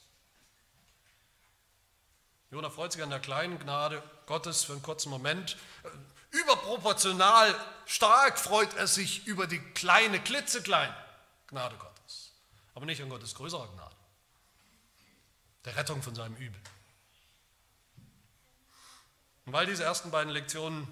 [2.53, 5.57] Jona freut sich an der kleinen Gnade Gottes für einen kurzen Moment.
[6.31, 7.53] Überproportional
[7.87, 10.95] stark freut er sich über die kleine, klitzekleine
[11.49, 11.92] Gnade Gottes.
[12.75, 13.97] Aber nicht an Gottes größerer Gnade.
[15.65, 16.61] Der Rettung von seinem Übel.
[19.45, 20.89] Und weil diese ersten beiden Lektionen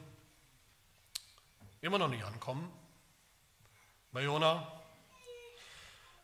[1.81, 2.71] immer noch nicht ankommen,
[4.13, 4.81] bei Jona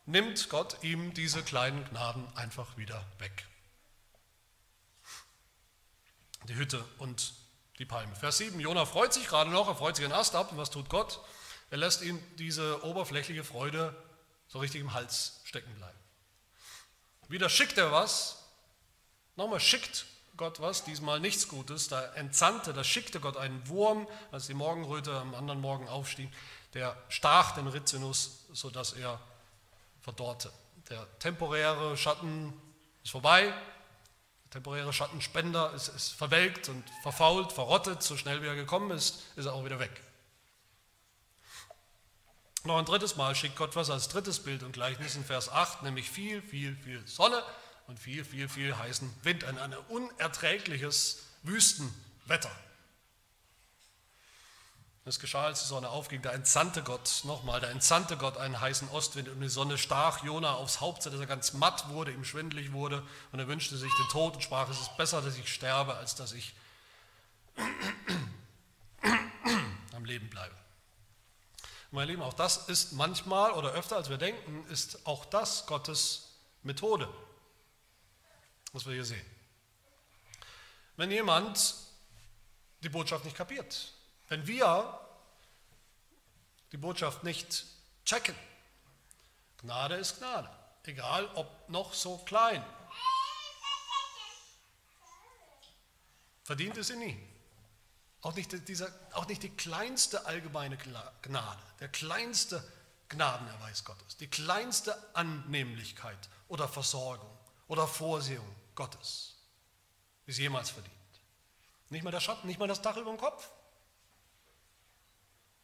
[0.07, 3.47] nimmt Gott ihm diese kleinen Gnaden einfach wieder weg
[6.47, 7.35] die Hütte und
[7.79, 8.14] die Palme.
[8.14, 10.53] Vers 7, Jona freut sich gerade noch, er freut sich einen Ast ab.
[10.53, 11.21] Und was tut Gott?
[11.71, 13.95] Er lässt ihm diese oberflächliche Freude
[14.49, 15.99] so richtig im Hals stecken bleiben.
[17.29, 18.45] Wieder schickt er was.
[19.35, 20.07] Nochmal schickt
[20.37, 21.89] Gott was, diesmal nichts Gutes.
[21.89, 26.31] Da entsandte, da schickte Gott einen Wurm, als die Morgenröte am anderen Morgen aufstieg.
[26.75, 29.21] Der stach den Rizinus, sodass er
[30.03, 30.53] verdorrte.
[30.91, 32.53] Der temporäre Schatten
[33.03, 33.53] ist vorbei,
[34.51, 39.47] temporäre Schattenspender ist, ist verwelkt und verfault, verrottet, so schnell wie er gekommen ist, ist
[39.47, 40.03] er auch wieder weg.
[42.67, 45.85] Noch ein drittes Mal schickt Gott was als drittes Bild und Gleichnis in Vers 8,
[45.85, 47.41] nämlich viel, viel, viel Sonne
[47.87, 52.51] und viel, viel, viel heißen Wind, ein, ein unerträgliches Wüstenwetter.
[55.05, 58.89] Es geschah, als die Sonne aufging, da entsandte Gott nochmal, da entsandte Gott einen heißen
[58.89, 62.73] Ostwind und die Sonne stach Jona aufs Haupt, dass er ganz matt wurde, ihm schwindlig
[62.73, 65.95] wurde und er wünschte sich den Tod und sprach, es ist besser, dass ich sterbe,
[65.95, 66.53] als dass ich
[69.95, 70.66] am Leben bleibe.
[71.97, 76.29] Meine Lieben, auch das ist manchmal oder öfter als wir denken, ist auch das Gottes
[76.63, 77.09] Methode,
[78.75, 79.25] was wir hier sehen.
[80.97, 81.75] Wenn jemand
[82.83, 83.95] die Botschaft nicht kapiert,
[84.29, 85.01] wenn wir
[86.71, 87.65] die Botschaft nicht
[88.05, 88.37] checken,
[89.63, 90.51] Gnade ist Gnade,
[90.85, 92.63] egal ob noch so klein.
[96.45, 97.36] Verdient es sie nie.
[98.27, 102.61] Auch nicht, dieser, auch nicht die kleinste allgemeine Gnade, der kleinste
[103.09, 107.31] Gnadenerweis Gottes, die kleinste Annehmlichkeit oder Versorgung
[107.69, 109.37] oder Vorsehung Gottes
[110.27, 110.93] ist jemals verdient.
[111.89, 113.49] Nicht mal der Schatten, nicht mal das Dach über dem Kopf.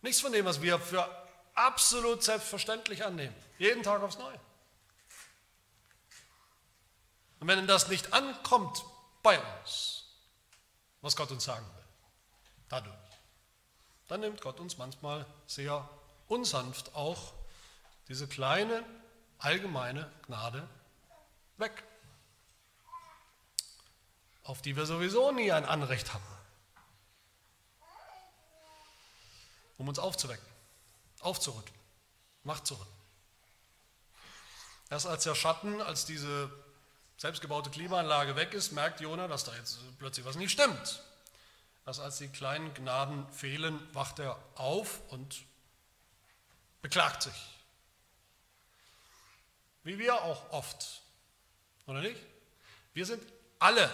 [0.01, 1.11] Nichts von dem, was wir für
[1.55, 3.35] absolut selbstverständlich annehmen.
[3.59, 4.39] Jeden Tag aufs Neue.
[7.41, 8.85] Und wenn das nicht ankommt
[9.25, 10.05] bei uns,
[11.01, 11.82] was Gott uns sagen will,
[12.73, 12.97] dadurch,
[14.09, 15.89] dann nimmt Gott uns manchmal sehr
[16.29, 17.33] unsanft auch
[18.09, 18.83] diese kleine
[19.39, 20.67] allgemeine Gnade
[21.59, 21.85] weg,
[24.45, 26.25] auf die wir sowieso nie ein Anrecht haben.
[29.83, 30.47] um uns aufzuwecken,
[31.21, 31.77] aufzurütteln,
[32.45, 32.97] Macht zu rütteln.
[34.91, 36.53] Erst als der Schatten, als diese
[37.17, 41.03] selbstgebaute Klimaanlage weg ist, merkt Jona, dass da jetzt plötzlich was nicht stimmt.
[41.87, 45.43] Erst als die kleinen Gnaden fehlen, wacht er auf und
[46.81, 47.35] beklagt sich.
[49.83, 51.03] Wie wir auch oft,
[51.87, 52.21] oder nicht?
[52.95, 53.23] Wir sind
[53.59, 53.91] alle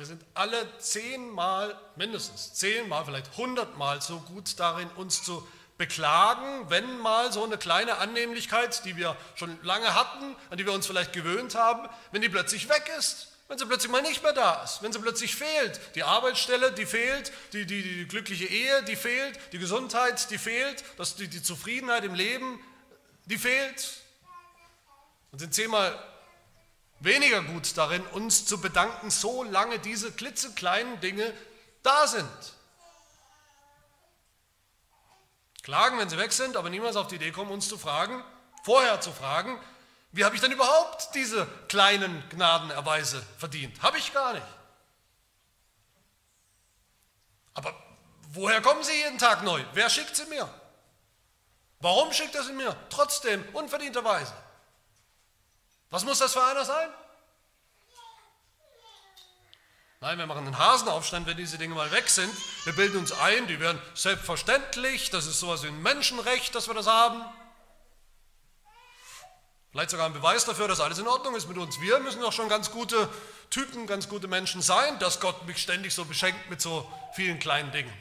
[0.00, 5.46] wir sind alle zehnmal, mindestens zehnmal, vielleicht hundertmal so gut darin, uns zu
[5.76, 10.72] beklagen, wenn mal so eine kleine Annehmlichkeit, die wir schon lange hatten, an die wir
[10.72, 13.28] uns vielleicht gewöhnt haben, wenn die plötzlich weg ist.
[13.50, 16.86] Wenn sie plötzlich mal nicht mehr da ist, wenn sie plötzlich fehlt, die Arbeitsstelle, die
[16.86, 21.42] fehlt, die, die, die glückliche Ehe, die fehlt, die Gesundheit, die fehlt, das, die, die
[21.42, 22.60] Zufriedenheit im Leben,
[23.24, 24.04] die fehlt.
[25.32, 25.98] Und sind zehnmal
[27.00, 31.34] weniger gut darin, uns zu bedanken, solange diese klitzekleinen Dinge
[31.82, 32.54] da sind.
[35.64, 38.22] Klagen, wenn sie weg sind, aber niemals auf die Idee kommen, uns zu fragen,
[38.62, 39.58] vorher zu fragen,
[40.12, 43.80] wie habe ich denn überhaupt diese kleinen Gnadenerweise verdient?
[43.82, 44.46] Habe ich gar nicht.
[47.54, 47.74] Aber
[48.32, 49.62] woher kommen sie jeden Tag neu?
[49.72, 50.48] Wer schickt sie mir?
[51.78, 52.76] Warum schickt er sie mir?
[52.90, 54.32] Trotzdem, unverdienterweise.
[55.90, 56.88] Was muss das für einer sein?
[60.02, 62.32] Nein, wir machen einen Hasenaufstand, wenn diese Dinge mal weg sind.
[62.64, 66.74] Wir bilden uns ein, die werden selbstverständlich, das ist sowas wie ein Menschenrecht, dass wir
[66.74, 67.22] das haben.
[69.72, 71.80] Vielleicht sogar ein Beweis dafür, dass alles in Ordnung ist mit uns.
[71.80, 73.08] Wir müssen doch schon ganz gute
[73.50, 77.70] Typen, ganz gute Menschen sein, dass Gott mich ständig so beschenkt mit so vielen kleinen
[77.70, 77.92] Dingen.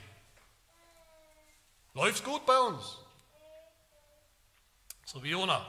[1.94, 2.98] Läuft gut bei uns.
[5.06, 5.66] So wie Jona.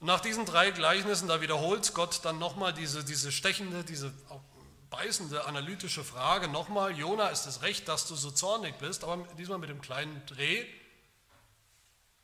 [0.00, 4.12] Nach diesen drei Gleichnissen, da wiederholt Gott dann nochmal diese, diese stechende, diese
[4.90, 6.48] beißende analytische Frage.
[6.48, 10.24] Nochmal, Jona, ist es recht, dass du so zornig bist, aber diesmal mit dem kleinen
[10.26, 10.66] Dreh,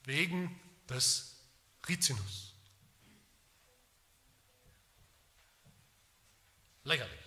[0.05, 1.37] wegen des
[1.89, 2.52] Rizinus.
[6.85, 7.21] Lächerlich.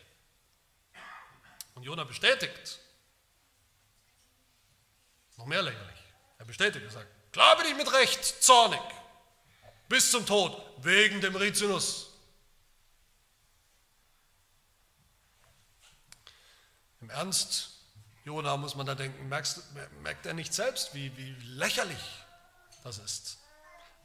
[1.75, 2.79] Und Jona bestätigt,
[5.37, 6.03] noch mehr lächerlich.
[6.37, 8.81] Er bestätigt, er sagt, klar bin ich mit Recht zornig,
[9.87, 12.11] bis zum Tod, wegen dem Rizinus.
[17.01, 17.71] Im Ernst,
[18.23, 19.61] Jona, muss man da denken, merkst,
[20.01, 22.03] merkt er nicht selbst, wie, wie lächerlich
[22.83, 23.37] das ist?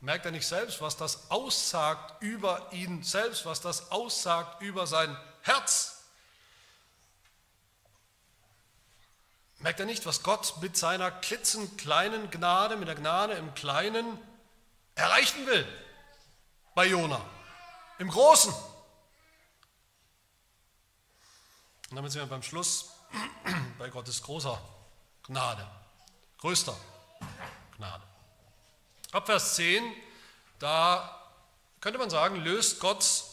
[0.01, 5.17] Merkt er nicht selbst, was das aussagt über ihn selbst, was das aussagt über sein
[5.43, 6.05] Herz.
[9.59, 14.19] Merkt er nicht, was Gott mit seiner klitzenkleinen Gnade, mit der Gnade im Kleinen
[14.95, 15.67] erreichen will?
[16.75, 17.21] Bei Jona.
[17.99, 18.53] Im Großen.
[21.91, 22.91] Und damit sind wir beim Schluss
[23.79, 24.61] bei Gottes großer
[25.25, 25.67] Gnade,
[26.39, 26.77] größter
[27.77, 28.05] Gnade.
[29.13, 29.83] Ab Vers 10,
[30.59, 31.21] da
[31.81, 33.25] könnte man sagen, löst Gott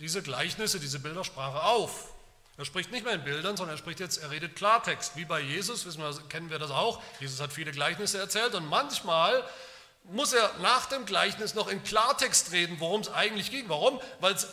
[0.00, 2.14] diese Gleichnisse, diese Bildersprache auf.
[2.56, 5.16] Er spricht nicht mehr in Bildern, sondern er spricht jetzt, er redet Klartext.
[5.16, 7.00] Wie bei Jesus, wir, kennen wir das auch.
[7.20, 9.44] Jesus hat viele Gleichnisse erzählt und manchmal
[10.04, 13.68] muss er nach dem Gleichnis noch in Klartext reden, worum es eigentlich ging.
[13.68, 14.00] Warum?
[14.20, 14.48] Weil es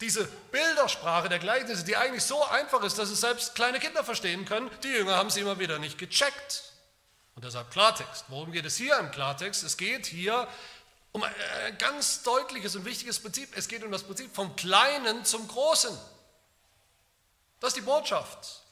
[0.00, 4.44] diese Bildersprache der Gleichnisse, die eigentlich so einfach ist, dass es selbst kleine Kinder verstehen
[4.44, 6.64] können, die Jünger haben sie immer wieder nicht gecheckt.
[7.34, 8.24] Und sagt Klartext.
[8.28, 9.62] Worum geht es hier im Klartext?
[9.62, 10.48] Es geht hier
[11.18, 13.56] um ein ganz deutliches und wichtiges Prinzip.
[13.56, 15.96] Es geht um das Prinzip vom Kleinen zum Großen.
[17.60, 18.62] Das ist die Botschaft.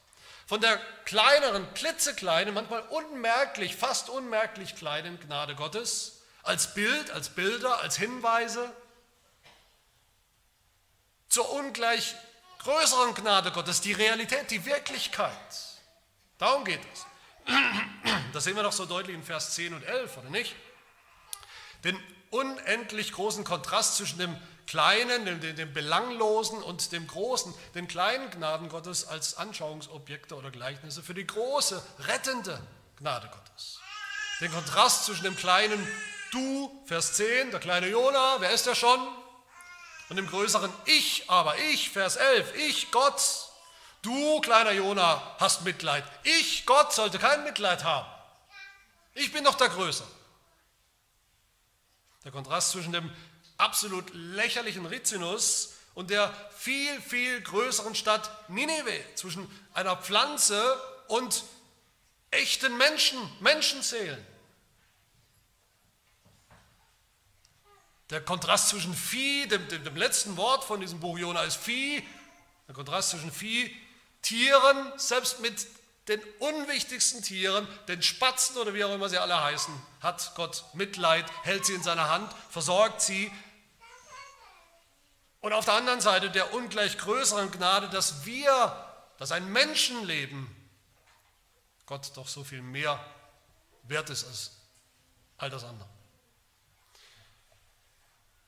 [0.47, 7.81] Von der kleineren, klitzekleinen, manchmal unmerklich, fast unmerklich kleinen Gnade Gottes als Bild, als Bilder,
[7.81, 8.73] als Hinweise
[11.29, 12.15] zur ungleich
[12.61, 15.33] größeren Gnade Gottes, die Realität, die Wirklichkeit.
[16.39, 17.07] Darum geht es.
[18.33, 20.55] Das sehen wir doch so deutlich in Vers 10 und 11, oder nicht?
[21.83, 24.37] Den unendlich großen Kontrast zwischen dem
[24.67, 31.03] Kleinen, dem, dem, Belanglosen und dem Großen, den kleinen Gnaden Gottes als Anschauungsobjekte oder Gleichnisse
[31.03, 32.61] für die große, rettende
[32.99, 33.79] Gnade Gottes.
[34.41, 35.87] Den Kontrast zwischen dem kleinen
[36.33, 39.01] Du, Vers 10, der kleine Jona, wer ist er schon?
[40.09, 43.23] Und dem größeren Ich, aber ich, Vers 11, ich, Gott,
[44.03, 46.05] du, kleiner Jona, hast Mitleid.
[46.25, 48.09] Ich, Gott, sollte kein Mitleid haben.
[49.15, 50.09] Ich bin doch der Größere.
[52.27, 53.09] Der Kontrast zwischen dem
[53.57, 60.61] absolut lächerlichen Rizinus und der viel, viel größeren Stadt Nineveh, zwischen einer Pflanze
[61.07, 61.45] und
[62.33, 64.27] echten Menschen, Menschenseelen.
[68.11, 72.03] Der Kontrast zwischen Vieh, dem, dem, dem, letzten Wort von diesem Buch Jona ist Vieh,
[72.67, 73.73] der Kontrast zwischen Vieh,
[74.23, 75.65] Tieren, selbst mit
[76.09, 81.24] den unwichtigsten Tieren, den Spatzen oder wie auch immer sie alle heißen, hat Gott Mitleid,
[81.43, 83.33] hält sie in seiner Hand, versorgt sie.
[85.41, 88.87] Und auf der anderen Seite der ungleich größeren Gnade, dass wir,
[89.18, 90.55] dass ein Menschenleben
[91.87, 93.05] Gott doch so viel mehr
[93.85, 94.51] wert ist als
[95.39, 95.95] all das andere.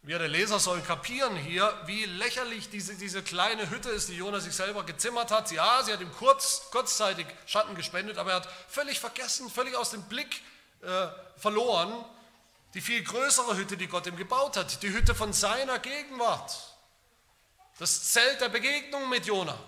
[0.09, 4.45] Wir, der Leser, sollen kapieren hier, wie lächerlich diese, diese kleine Hütte ist, die Jonas
[4.45, 5.51] sich selber gezimmert hat.
[5.51, 9.91] Ja, sie hat ihm kurz, kurzzeitig Schatten gespendet, aber er hat völlig vergessen, völlig aus
[9.91, 10.41] dem Blick
[10.81, 11.93] äh, verloren,
[12.73, 16.57] die viel größere Hütte, die Gott ihm gebaut hat, die Hütte von seiner Gegenwart.
[17.79, 19.59] Das Zelt der Begegnung mit Jona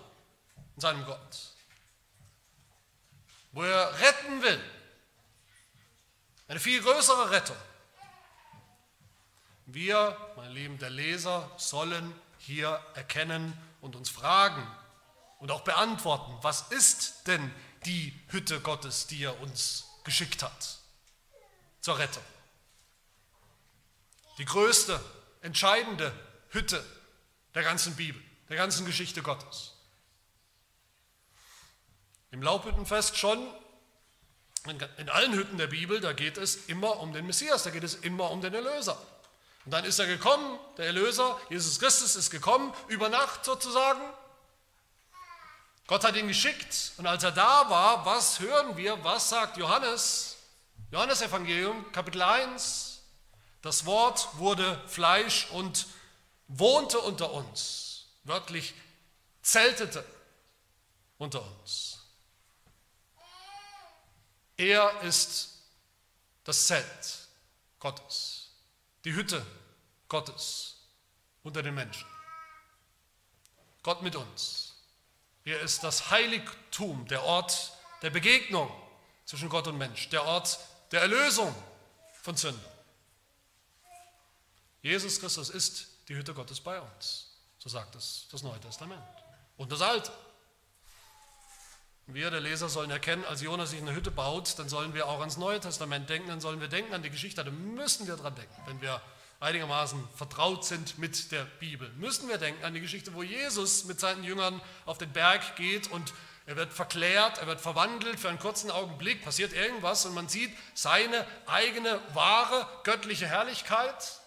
[0.75, 1.37] und seinem Gott,
[3.51, 4.63] wo er retten will.
[6.47, 7.57] Eine viel größere Rettung.
[9.73, 14.67] Wir, mein Lieben, der Leser, sollen hier erkennen und uns fragen
[15.39, 17.53] und auch beantworten, was ist denn
[17.85, 20.79] die Hütte Gottes, die er uns geschickt hat
[21.79, 22.23] zur Rettung?
[24.39, 24.99] Die größte,
[25.41, 26.11] entscheidende
[26.49, 26.83] Hütte
[27.55, 29.71] der ganzen Bibel, der ganzen Geschichte Gottes.
[32.31, 33.39] Im Laubhüttenfest schon,
[34.97, 37.95] in allen Hütten der Bibel, da geht es immer um den Messias, da geht es
[37.95, 39.01] immer um den Erlöser.
[39.65, 44.01] Und dann ist er gekommen, der Erlöser, Jesus Christus ist gekommen, über Nacht sozusagen.
[45.87, 50.37] Gott hat ihn geschickt und als er da war, was hören wir, was sagt Johannes?
[50.89, 53.01] Johannes Evangelium, Kapitel 1.
[53.61, 55.87] Das Wort wurde Fleisch und
[56.47, 58.73] wohnte unter uns, wörtlich
[59.41, 60.03] zeltete
[61.17, 61.99] unter uns.
[64.57, 65.49] Er ist
[66.43, 67.27] das Zelt
[67.79, 68.40] Gottes,
[69.05, 69.45] die Hütte
[70.07, 70.77] Gottes
[71.43, 72.07] unter den Menschen.
[73.83, 74.75] Gott mit uns.
[75.43, 78.71] Er ist das Heiligtum, der Ort der Begegnung
[79.25, 80.59] zwischen Gott und Mensch, der Ort
[80.91, 81.55] der Erlösung
[82.21, 82.63] von Sünden.
[84.81, 87.27] Jesus Christus ist die Hütte Gottes bei uns.
[87.57, 89.03] So sagt es das Neue Testament.
[89.57, 90.11] Und das Alte.
[92.07, 95.19] Wir, der Leser, sollen erkennen, als Jonas sich eine Hütte baut, dann sollen wir auch
[95.19, 98.35] ans Neue Testament denken, dann sollen wir denken an die Geschichte, dann müssen wir dran
[98.35, 99.01] denken, wenn wir
[99.39, 101.89] einigermaßen vertraut sind mit der Bibel.
[101.97, 105.89] Müssen wir denken an die Geschichte, wo Jesus mit seinen Jüngern auf den Berg geht
[105.91, 106.13] und
[106.45, 110.51] er wird verklärt, er wird verwandelt für einen kurzen Augenblick, passiert irgendwas und man sieht
[110.73, 114.21] seine eigene wahre göttliche Herrlichkeit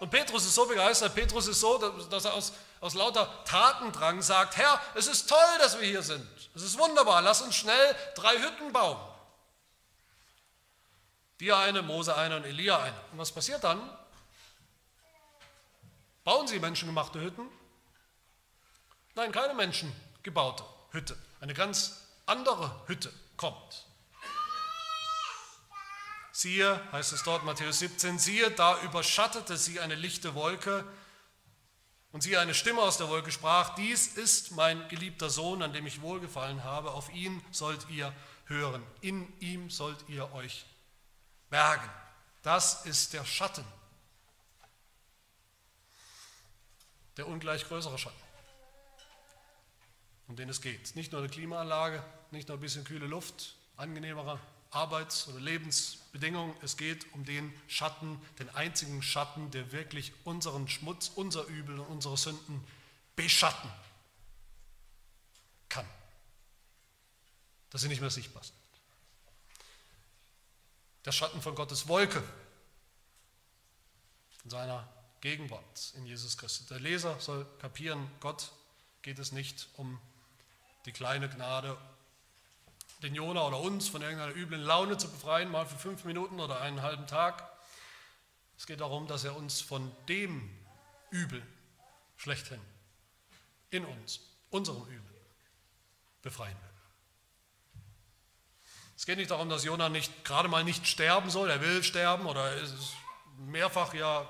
[0.00, 1.78] und Petrus ist so begeistert, Petrus ist so,
[2.10, 2.52] dass er aus,
[2.84, 6.28] aus lauter Tatendrang sagt, Herr, es ist toll, dass wir hier sind.
[6.54, 8.98] Es ist wunderbar, lass uns schnell drei Hütten bauen.
[11.40, 13.00] Dir eine, Mose eine und Elia eine.
[13.12, 13.80] Und was passiert dann?
[16.24, 17.48] Bauen sie menschengemachte Hütten?
[19.14, 21.16] Nein, keine menschengebaute Hütte.
[21.40, 23.86] Eine ganz andere Hütte kommt.
[26.32, 30.84] Siehe, heißt es dort, Matthäus 17, siehe, da überschattete sie eine lichte Wolke
[32.14, 35.84] und siehe, eine Stimme aus der Wolke sprach, dies ist mein geliebter Sohn, an dem
[35.84, 40.64] ich wohlgefallen habe, auf ihn sollt ihr hören, in ihm sollt ihr euch
[41.50, 41.90] bergen.
[42.42, 43.64] Das ist der Schatten,
[47.16, 48.22] der ungleich größere Schatten,
[50.28, 50.94] um den es geht.
[50.94, 52.00] Nicht nur eine Klimaanlage,
[52.30, 54.38] nicht nur ein bisschen kühle Luft, angenehmerer
[54.70, 55.40] Arbeits- oder
[56.14, 56.56] Lebensbedingungen.
[56.62, 61.86] Es geht um den Schatten, den einzigen Schatten, der wirklich unseren Schmutz, unser Übel und
[61.86, 62.64] unsere Sünden
[63.16, 63.70] beschatten
[65.68, 65.86] kann.
[67.70, 68.56] Dass sie nicht mehr sichtbar sind.
[71.04, 72.22] Der Schatten von Gottes Wolke,
[74.40, 74.88] von seiner
[75.20, 76.66] Gegenwart in Jesus Christus.
[76.68, 78.52] Der Leser soll kapieren, Gott
[79.02, 80.00] geht es nicht um
[80.86, 81.76] die kleine Gnade
[83.04, 86.62] den Jona oder uns von irgendeiner üblen Laune zu befreien, mal für fünf Minuten oder
[86.62, 87.46] einen halben Tag.
[88.56, 90.50] Es geht darum, dass er uns von dem
[91.10, 91.42] Übel
[92.16, 92.60] schlechthin
[93.70, 95.14] in uns, unserem Übel,
[96.22, 97.82] befreien will.
[98.96, 102.24] Es geht nicht darum, dass Jona nicht gerade mal nicht sterben soll, er will sterben
[102.24, 102.94] oder ist
[103.36, 104.26] mehrfach ja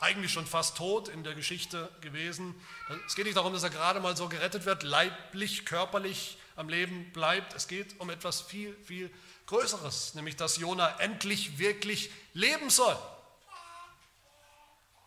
[0.00, 2.60] eigentlich schon fast tot in der Geschichte gewesen.
[3.06, 7.10] Es geht nicht darum, dass er gerade mal so gerettet wird, leiblich, körperlich am Leben
[7.12, 7.54] bleibt.
[7.54, 9.10] Es geht um etwas viel, viel
[9.46, 12.96] Größeres, nämlich dass Jona endlich wirklich leben soll.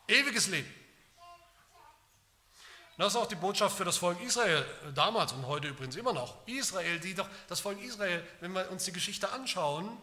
[0.08, 0.72] Ewiges Leben.
[2.98, 6.46] Das ist auch die Botschaft für das Volk Israel damals und heute übrigens immer noch.
[6.48, 9.98] Israel, die doch, das Volk Israel, wenn wir uns die Geschichte anschauen,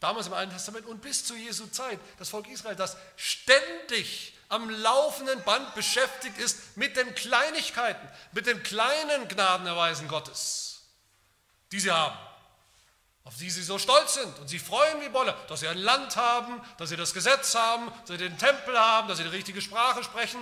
[0.00, 4.70] damals im Alten Testament und bis zu Jesu Zeit, das Volk Israel, das ständig am
[4.70, 10.82] laufenden Band beschäftigt ist mit den Kleinigkeiten, mit den kleinen Gnadenerweisen Gottes,
[11.72, 12.16] die sie haben,
[13.24, 14.38] auf die sie so stolz sind.
[14.38, 17.92] Und sie freuen wie Bolle, dass sie ein Land haben, dass sie das Gesetz haben,
[18.00, 20.40] dass sie den Tempel haben, dass sie die richtige Sprache sprechen.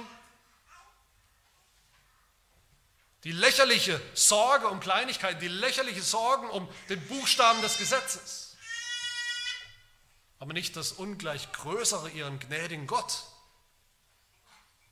[3.24, 8.45] Die lächerliche Sorge um Kleinigkeiten, die lächerliche Sorgen um den Buchstaben des Gesetzes.
[10.38, 13.22] Aber nicht das ungleich größere ihren gnädigen Gott,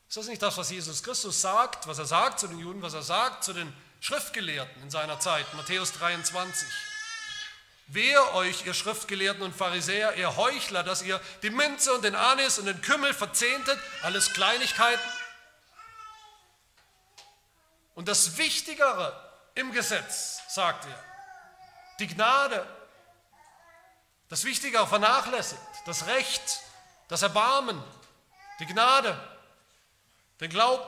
[0.08, 2.94] ist das nicht das, was Jesus Christus sagt, was er sagt zu den Juden, was
[2.94, 6.68] er sagt zu den Schriftgelehrten in seiner Zeit, Matthäus 23?
[7.88, 12.58] Wehe euch, ihr Schriftgelehrten und Pharisäer, ihr Heuchler, dass ihr die Minze und den Anis
[12.58, 15.02] und den Kümmel verzehntet, alles Kleinigkeiten,
[17.94, 19.14] und das Wichtigere
[19.54, 21.04] im Gesetz, sagt er,
[22.00, 22.66] die Gnade,
[24.28, 26.60] das Wichtigere vernachlässigt, das Recht,
[27.08, 27.82] das Erbarmen,
[28.60, 29.18] die Gnade,
[30.40, 30.84] den Glauben,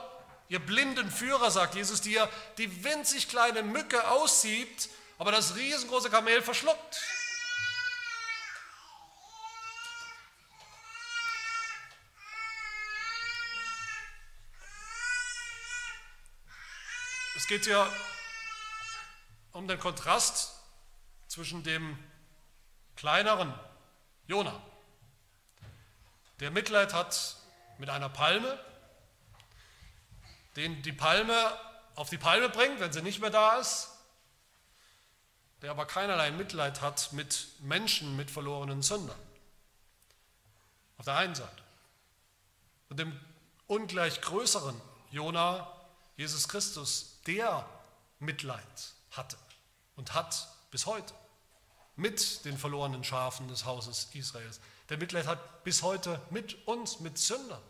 [0.49, 6.09] ihr blinden Führer, sagt Jesus, die ja die winzig kleine Mücke aussiebt, aber das riesengroße
[6.09, 7.01] Kamel verschluckt.
[17.35, 17.89] Es geht ja
[19.53, 20.53] um den Kontrast
[21.27, 21.97] zwischen dem
[22.97, 23.53] kleineren
[24.27, 24.61] Jona,
[26.41, 27.37] der Mitleid hat
[27.77, 28.59] mit einer Palme,
[30.55, 31.57] den die Palme
[31.95, 33.89] auf die Palme bringt, wenn sie nicht mehr da ist,
[35.61, 39.19] der aber keinerlei Mitleid hat mit Menschen, mit verlorenen Sündern.
[40.97, 41.63] Auf der einen Seite.
[42.89, 43.19] Und dem
[43.67, 44.79] ungleich größeren
[45.11, 45.71] Jona,
[46.15, 47.67] Jesus Christus, der
[48.19, 49.37] Mitleid hatte
[49.95, 51.13] und hat bis heute
[51.97, 54.61] mit den verlorenen Schafen des Hauses Israels.
[54.89, 57.61] Der Mitleid hat bis heute mit uns, mit Sündern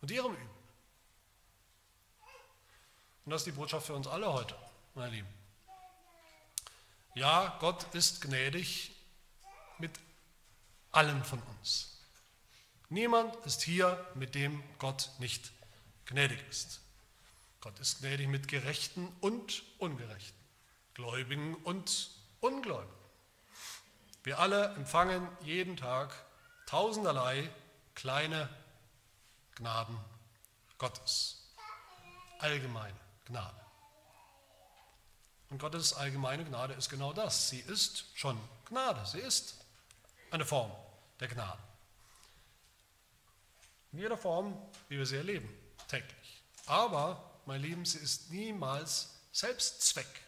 [0.00, 0.50] und ihrem Üben.
[3.24, 4.56] Und das ist die Botschaft für uns alle heute,
[4.94, 5.28] meine Lieben.
[7.14, 8.92] Ja, Gott ist gnädig
[9.78, 9.92] mit
[10.92, 11.98] allen von uns.
[12.88, 15.52] Niemand ist hier, mit dem Gott nicht
[16.04, 16.80] gnädig ist.
[17.60, 20.38] Gott ist gnädig mit Gerechten und Ungerechten,
[20.94, 22.10] Gläubigen und
[22.46, 22.94] Ungläubigen.
[24.22, 26.14] Wir alle empfangen jeden Tag
[26.66, 27.50] tausenderlei
[27.94, 28.48] kleine
[29.56, 29.98] Gnaden
[30.78, 31.42] Gottes.
[32.38, 33.60] Allgemeine Gnade.
[35.50, 37.48] Und Gottes allgemeine Gnade ist genau das.
[37.48, 38.38] Sie ist schon
[38.68, 39.04] Gnade.
[39.06, 39.64] Sie ist
[40.30, 40.70] eine Form
[41.18, 41.62] der Gnade.
[43.92, 44.56] In jeder Form,
[44.88, 45.48] wie wir sie erleben,
[45.88, 46.42] täglich.
[46.66, 50.25] Aber, mein Lieben, sie ist niemals Selbstzweck.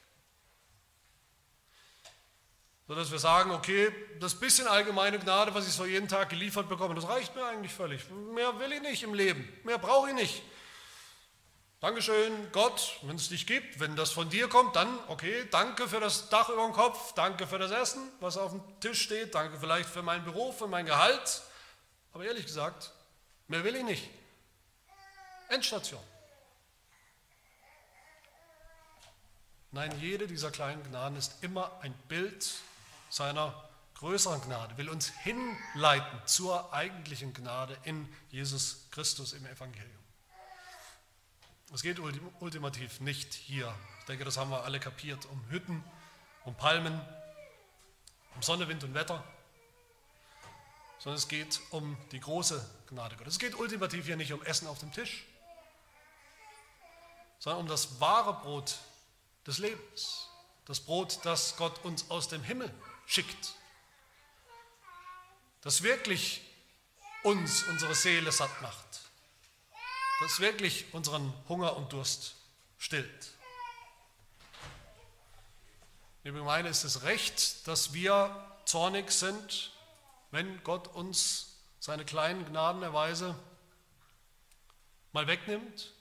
[2.89, 6.95] Sodass wir sagen, okay, das bisschen allgemeine Gnade, was ich so jeden Tag geliefert bekomme,
[6.95, 8.09] das reicht mir eigentlich völlig.
[8.35, 9.47] Mehr will ich nicht im Leben.
[9.63, 10.43] Mehr brauche ich nicht.
[11.81, 16.01] Dankeschön, Gott, wenn es dich gibt, wenn das von dir kommt, dann okay, danke für
[16.01, 19.61] das Dach über dem Kopf, danke für das Essen, was auf dem Tisch steht, danke
[19.61, 21.43] vielleicht für meinen Beruf, für mein Gehalt.
[22.13, 22.91] Aber ehrlich gesagt,
[23.47, 24.11] mehr will ich nicht.
[25.51, 26.03] Endstation.
[29.71, 32.55] Nein, jede dieser kleinen Gnaden ist immer ein Bild
[33.11, 39.99] seiner größeren Gnade, will uns hinleiten zur eigentlichen Gnade in Jesus Christus im Evangelium.
[41.75, 45.85] Es geht ultimativ nicht hier, ich denke, das haben wir alle kapiert, um Hütten,
[46.45, 46.99] um Palmen,
[48.37, 49.23] um Sonne, Wind und Wetter,
[50.99, 53.35] sondern es geht um die große Gnade Gottes.
[53.35, 55.27] Es geht ultimativ hier nicht um Essen auf dem Tisch,
[57.39, 58.79] sondern um das wahre Brot
[59.47, 60.29] des Lebens,
[60.67, 62.73] das Brot, das Gott uns aus dem Himmel
[63.09, 63.55] schickt,
[65.63, 66.43] das wirklich
[67.25, 68.89] uns, unsere Seele satt macht
[70.21, 72.35] das wirklich unseren Hunger und Durst
[72.77, 73.33] stillt.
[76.25, 79.73] Liebe Gemeinde, ist es recht, dass wir zornig sind,
[80.31, 83.39] wenn Gott uns seine kleinen Gnadenerweise
[85.13, 85.93] mal wegnimmt?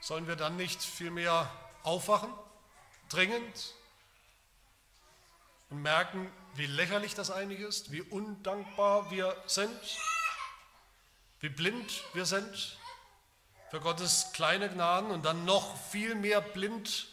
[0.00, 1.48] Sollen wir dann nicht vielmehr
[1.84, 2.32] aufwachen,
[3.12, 3.74] dringend,
[5.70, 9.70] und merken, wie lächerlich das eigentlich ist, wie undankbar wir sind?
[11.42, 12.78] wie blind wir sind
[13.70, 17.08] für Gottes kleine Gnaden und dann noch viel mehr blind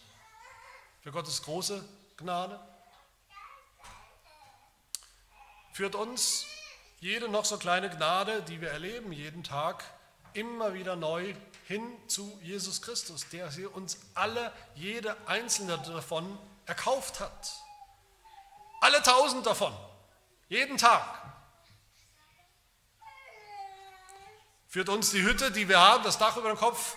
[1.02, 1.84] für Gottes große
[2.18, 2.60] Gnade.
[5.74, 6.46] Führt uns
[7.00, 9.84] jede noch so kleine Gnade, die wir erleben, jeden Tag,
[10.34, 11.34] immer wieder neu
[11.66, 17.54] hin zu Jesus Christus, der sie uns alle, jede einzelne davon erkauft hat.
[18.82, 19.74] Alle tausend davon,
[20.48, 21.30] jeden Tag.
[24.70, 26.96] führt uns die Hütte, die wir haben, das Dach über dem Kopf,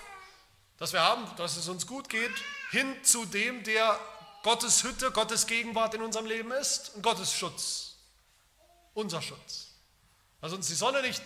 [0.76, 2.32] das wir haben, dass es uns gut geht,
[2.70, 3.98] hin zu dem, der
[4.42, 7.96] Gottes Hütte, Gottes Gegenwart in unserem Leben ist und Gottes Schutz,
[8.92, 9.68] unser Schutz.
[10.42, 11.22] Dass uns die Sonne nicht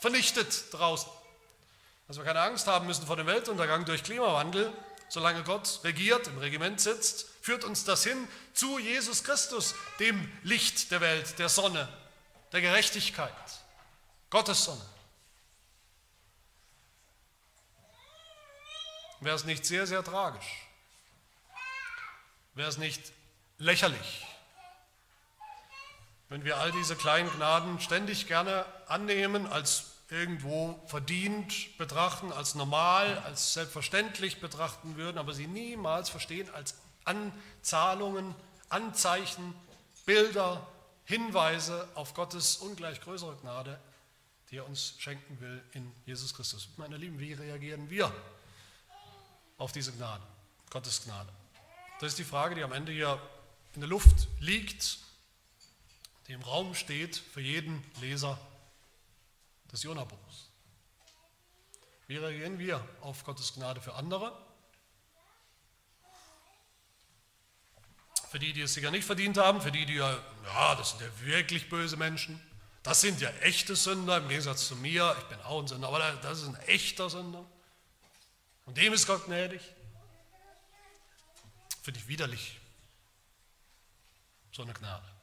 [0.00, 1.10] vernichtet draußen,
[2.08, 4.72] dass wir keine Angst haben müssen vor dem Weltuntergang durch Klimawandel,
[5.08, 10.90] solange Gott regiert, im Regiment sitzt, führt uns das hin zu Jesus Christus, dem Licht
[10.90, 11.88] der Welt, der Sonne,
[12.52, 13.32] der Gerechtigkeit,
[14.30, 14.84] Gottes Sonne.
[19.20, 20.66] Wäre es nicht sehr, sehr tragisch?
[22.54, 23.02] Wäre es nicht
[23.58, 24.26] lächerlich,
[26.30, 33.18] wenn wir all diese kleinen Gnaden ständig gerne annehmen als irgendwo verdient betrachten, als normal,
[33.18, 38.34] als selbstverständlich betrachten würden, aber sie niemals verstehen als Anzahlungen,
[38.68, 39.54] Anzeichen,
[40.06, 40.66] Bilder,
[41.04, 43.80] Hinweise auf Gottes ungleich größere Gnade,
[44.50, 46.68] die er uns schenken will in Jesus Christus.
[46.76, 48.12] Meine Lieben, wie reagieren wir
[49.58, 50.22] auf diese Gnade,
[50.70, 51.28] Gottes Gnade?
[52.00, 53.20] Das ist die Frage, die am Ende hier
[53.74, 54.98] in der Luft liegt,
[56.30, 58.38] die im Raum steht für jeden Leser
[59.72, 60.48] des Jonabuchs.
[62.06, 64.40] Wie reagieren wir auf Gottes Gnade für andere?
[68.30, 71.00] Für die, die es sicher nicht verdient haben, für die, die ja, ja, das sind
[71.00, 72.40] ja wirklich böse Menschen.
[72.84, 75.16] Das sind ja echte Sünder im Gegensatz zu mir.
[75.18, 77.44] Ich bin auch ein Sünder, aber das ist ein echter Sünder.
[78.66, 79.62] Und dem ist Gott gnädig.
[81.82, 82.60] Finde ich widerlich.
[84.52, 85.19] So eine Gnade.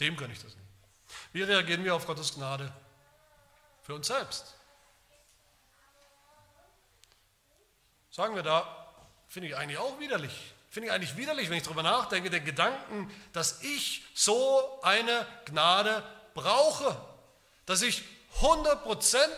[0.00, 0.66] Dem kann ich das nicht.
[1.32, 2.72] Wie reagieren wir auf Gottes Gnade
[3.82, 4.54] für uns selbst?
[8.10, 8.86] Sagen wir da,
[9.28, 10.54] finde ich eigentlich auch widerlich.
[10.70, 16.02] Finde ich eigentlich widerlich, wenn ich darüber nachdenke, den Gedanken, dass ich so eine Gnade
[16.34, 16.96] brauche,
[17.64, 18.02] dass ich
[18.40, 19.28] 100%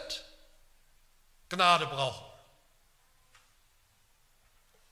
[1.49, 2.25] Gnade brauche.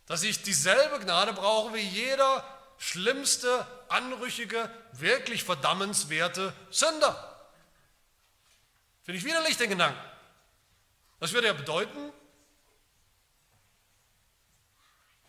[0.06, 2.44] Dass ich dieselbe Gnade brauche wie jeder
[2.78, 7.50] schlimmste, anrüchige, wirklich verdammenswerte Sünder.
[9.02, 10.00] Finde ich widerlich den Gedanken.
[11.20, 12.12] Das würde ja bedeuten,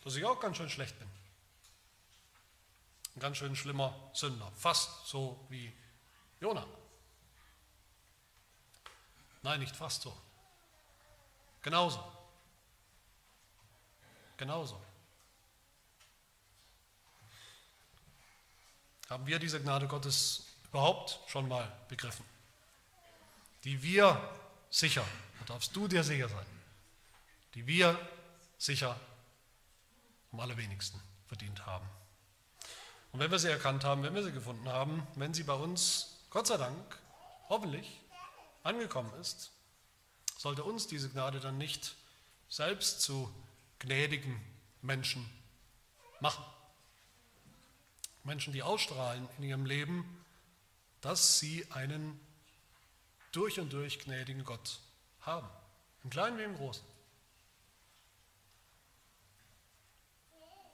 [0.04, 1.08] dass ich auch ganz schön schlecht bin.
[3.16, 4.52] Ein ganz schön schlimmer Sünder.
[4.56, 5.76] Fast so wie
[6.40, 6.66] Jona.
[9.42, 10.16] Nein, nicht fast so.
[11.62, 12.04] Genauso.
[14.38, 14.82] Genauso.
[19.10, 22.26] Haben wir diese Gnade Gottes überhaupt schon mal begriffen?
[23.64, 24.22] Die wir
[24.70, 25.06] sicher,
[25.40, 26.46] da darfst du dir sicher sein,
[27.54, 27.98] die wir
[28.58, 29.00] sicher
[30.32, 31.88] am allerwenigsten verdient haben.
[33.14, 36.18] Und wenn wir sie erkannt haben, wenn wir sie gefunden haben, wenn sie bei uns,
[36.30, 37.00] Gott sei Dank,
[37.48, 38.02] hoffentlich
[38.64, 39.52] angekommen ist,
[40.38, 41.96] sollte uns diese Gnade dann nicht
[42.50, 43.34] selbst zu
[43.80, 44.40] gnädigen
[44.82, 45.28] Menschen
[46.20, 46.44] machen.
[48.28, 50.24] Menschen, die ausstrahlen in ihrem Leben,
[51.02, 52.20] dass sie einen
[53.32, 54.80] durch und durch gnädigen Gott
[55.22, 55.48] haben.
[56.04, 56.86] Im Kleinen wie im Großen.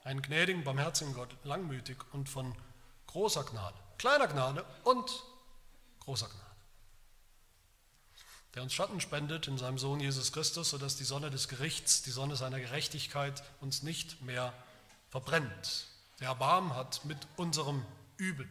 [0.02, 2.54] Einen gnädigen, barmherzigen Gott, langmütig und von
[3.06, 3.78] großer Gnade.
[3.96, 5.22] Kleiner Gnade und
[6.00, 6.44] großer Gnade.
[8.54, 12.10] Der uns Schatten spendet in seinem Sohn Jesus Christus, sodass die Sonne des Gerichts, die
[12.10, 14.52] Sonne seiner Gerechtigkeit uns nicht mehr
[15.10, 15.88] verbrennt,
[16.20, 17.84] der Erbarmen hat mit unserem
[18.16, 18.48] Übel,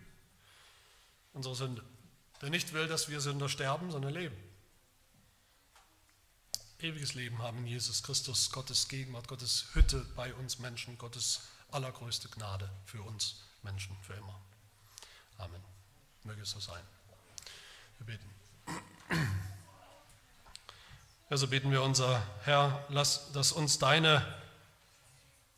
[1.33, 1.83] unserer Sünde,
[2.41, 4.35] der nicht will, dass wir Sünder sterben, sondern leben.
[6.79, 11.41] Ewiges Leben haben in Jesus Christus, Gottes Gegenwart, Gottes Hütte bei uns Menschen, Gottes
[11.71, 14.39] allergrößte Gnade für uns Menschen für immer.
[15.37, 15.61] Amen.
[16.23, 16.83] Möge es so sein.
[17.99, 18.29] Wir beten.
[21.29, 24.23] Ja, so beten wir unser Herr, lass, dass uns deine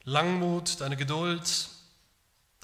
[0.03, 1.69] Langmut, deine Geduld,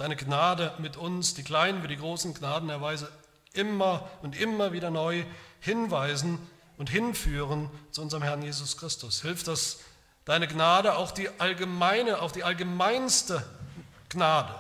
[0.02, 3.08] deine Gnade mit uns, die kleinen wie die großen Gnadenerweise,
[3.54, 5.24] immer und immer wieder neu
[5.60, 6.39] hinweisen
[6.80, 9.22] und hinführen zu unserem Herrn Jesus Christus.
[9.22, 9.78] Hilf, dass
[10.26, 13.47] deine Gnade auch die allgemeine, auch die allgemeinste
[14.10, 14.56] Gnade,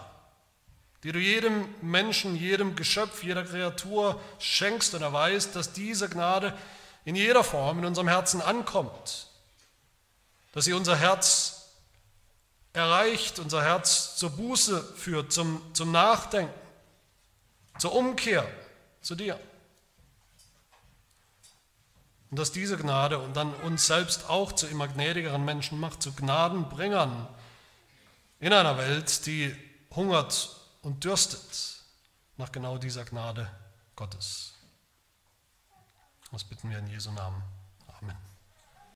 [1.03, 6.55] die du jedem Menschen, jedem Geschöpf, jeder Kreatur schenkst und erweist, dass diese Gnade
[7.03, 9.25] in jeder Form in unserem Herzen ankommt,
[10.53, 11.60] dass sie unser Herz
[12.73, 16.53] erreicht, unser Herz zur Buße führt, zum, zum Nachdenken,
[17.77, 18.47] zur Umkehr
[19.01, 19.39] zu dir.
[22.29, 26.13] Und dass diese Gnade und dann uns selbst auch zu immer gnädigeren Menschen macht, zu
[26.13, 27.27] Gnadenbringern
[28.39, 29.53] in einer Welt, die
[29.93, 31.81] hungert und dürstet
[32.37, 33.51] nach genau dieser Gnade
[33.97, 34.53] Gottes.
[36.31, 37.35] Das bitten wir in Jesu Namen.
[37.35, 37.50] Amen.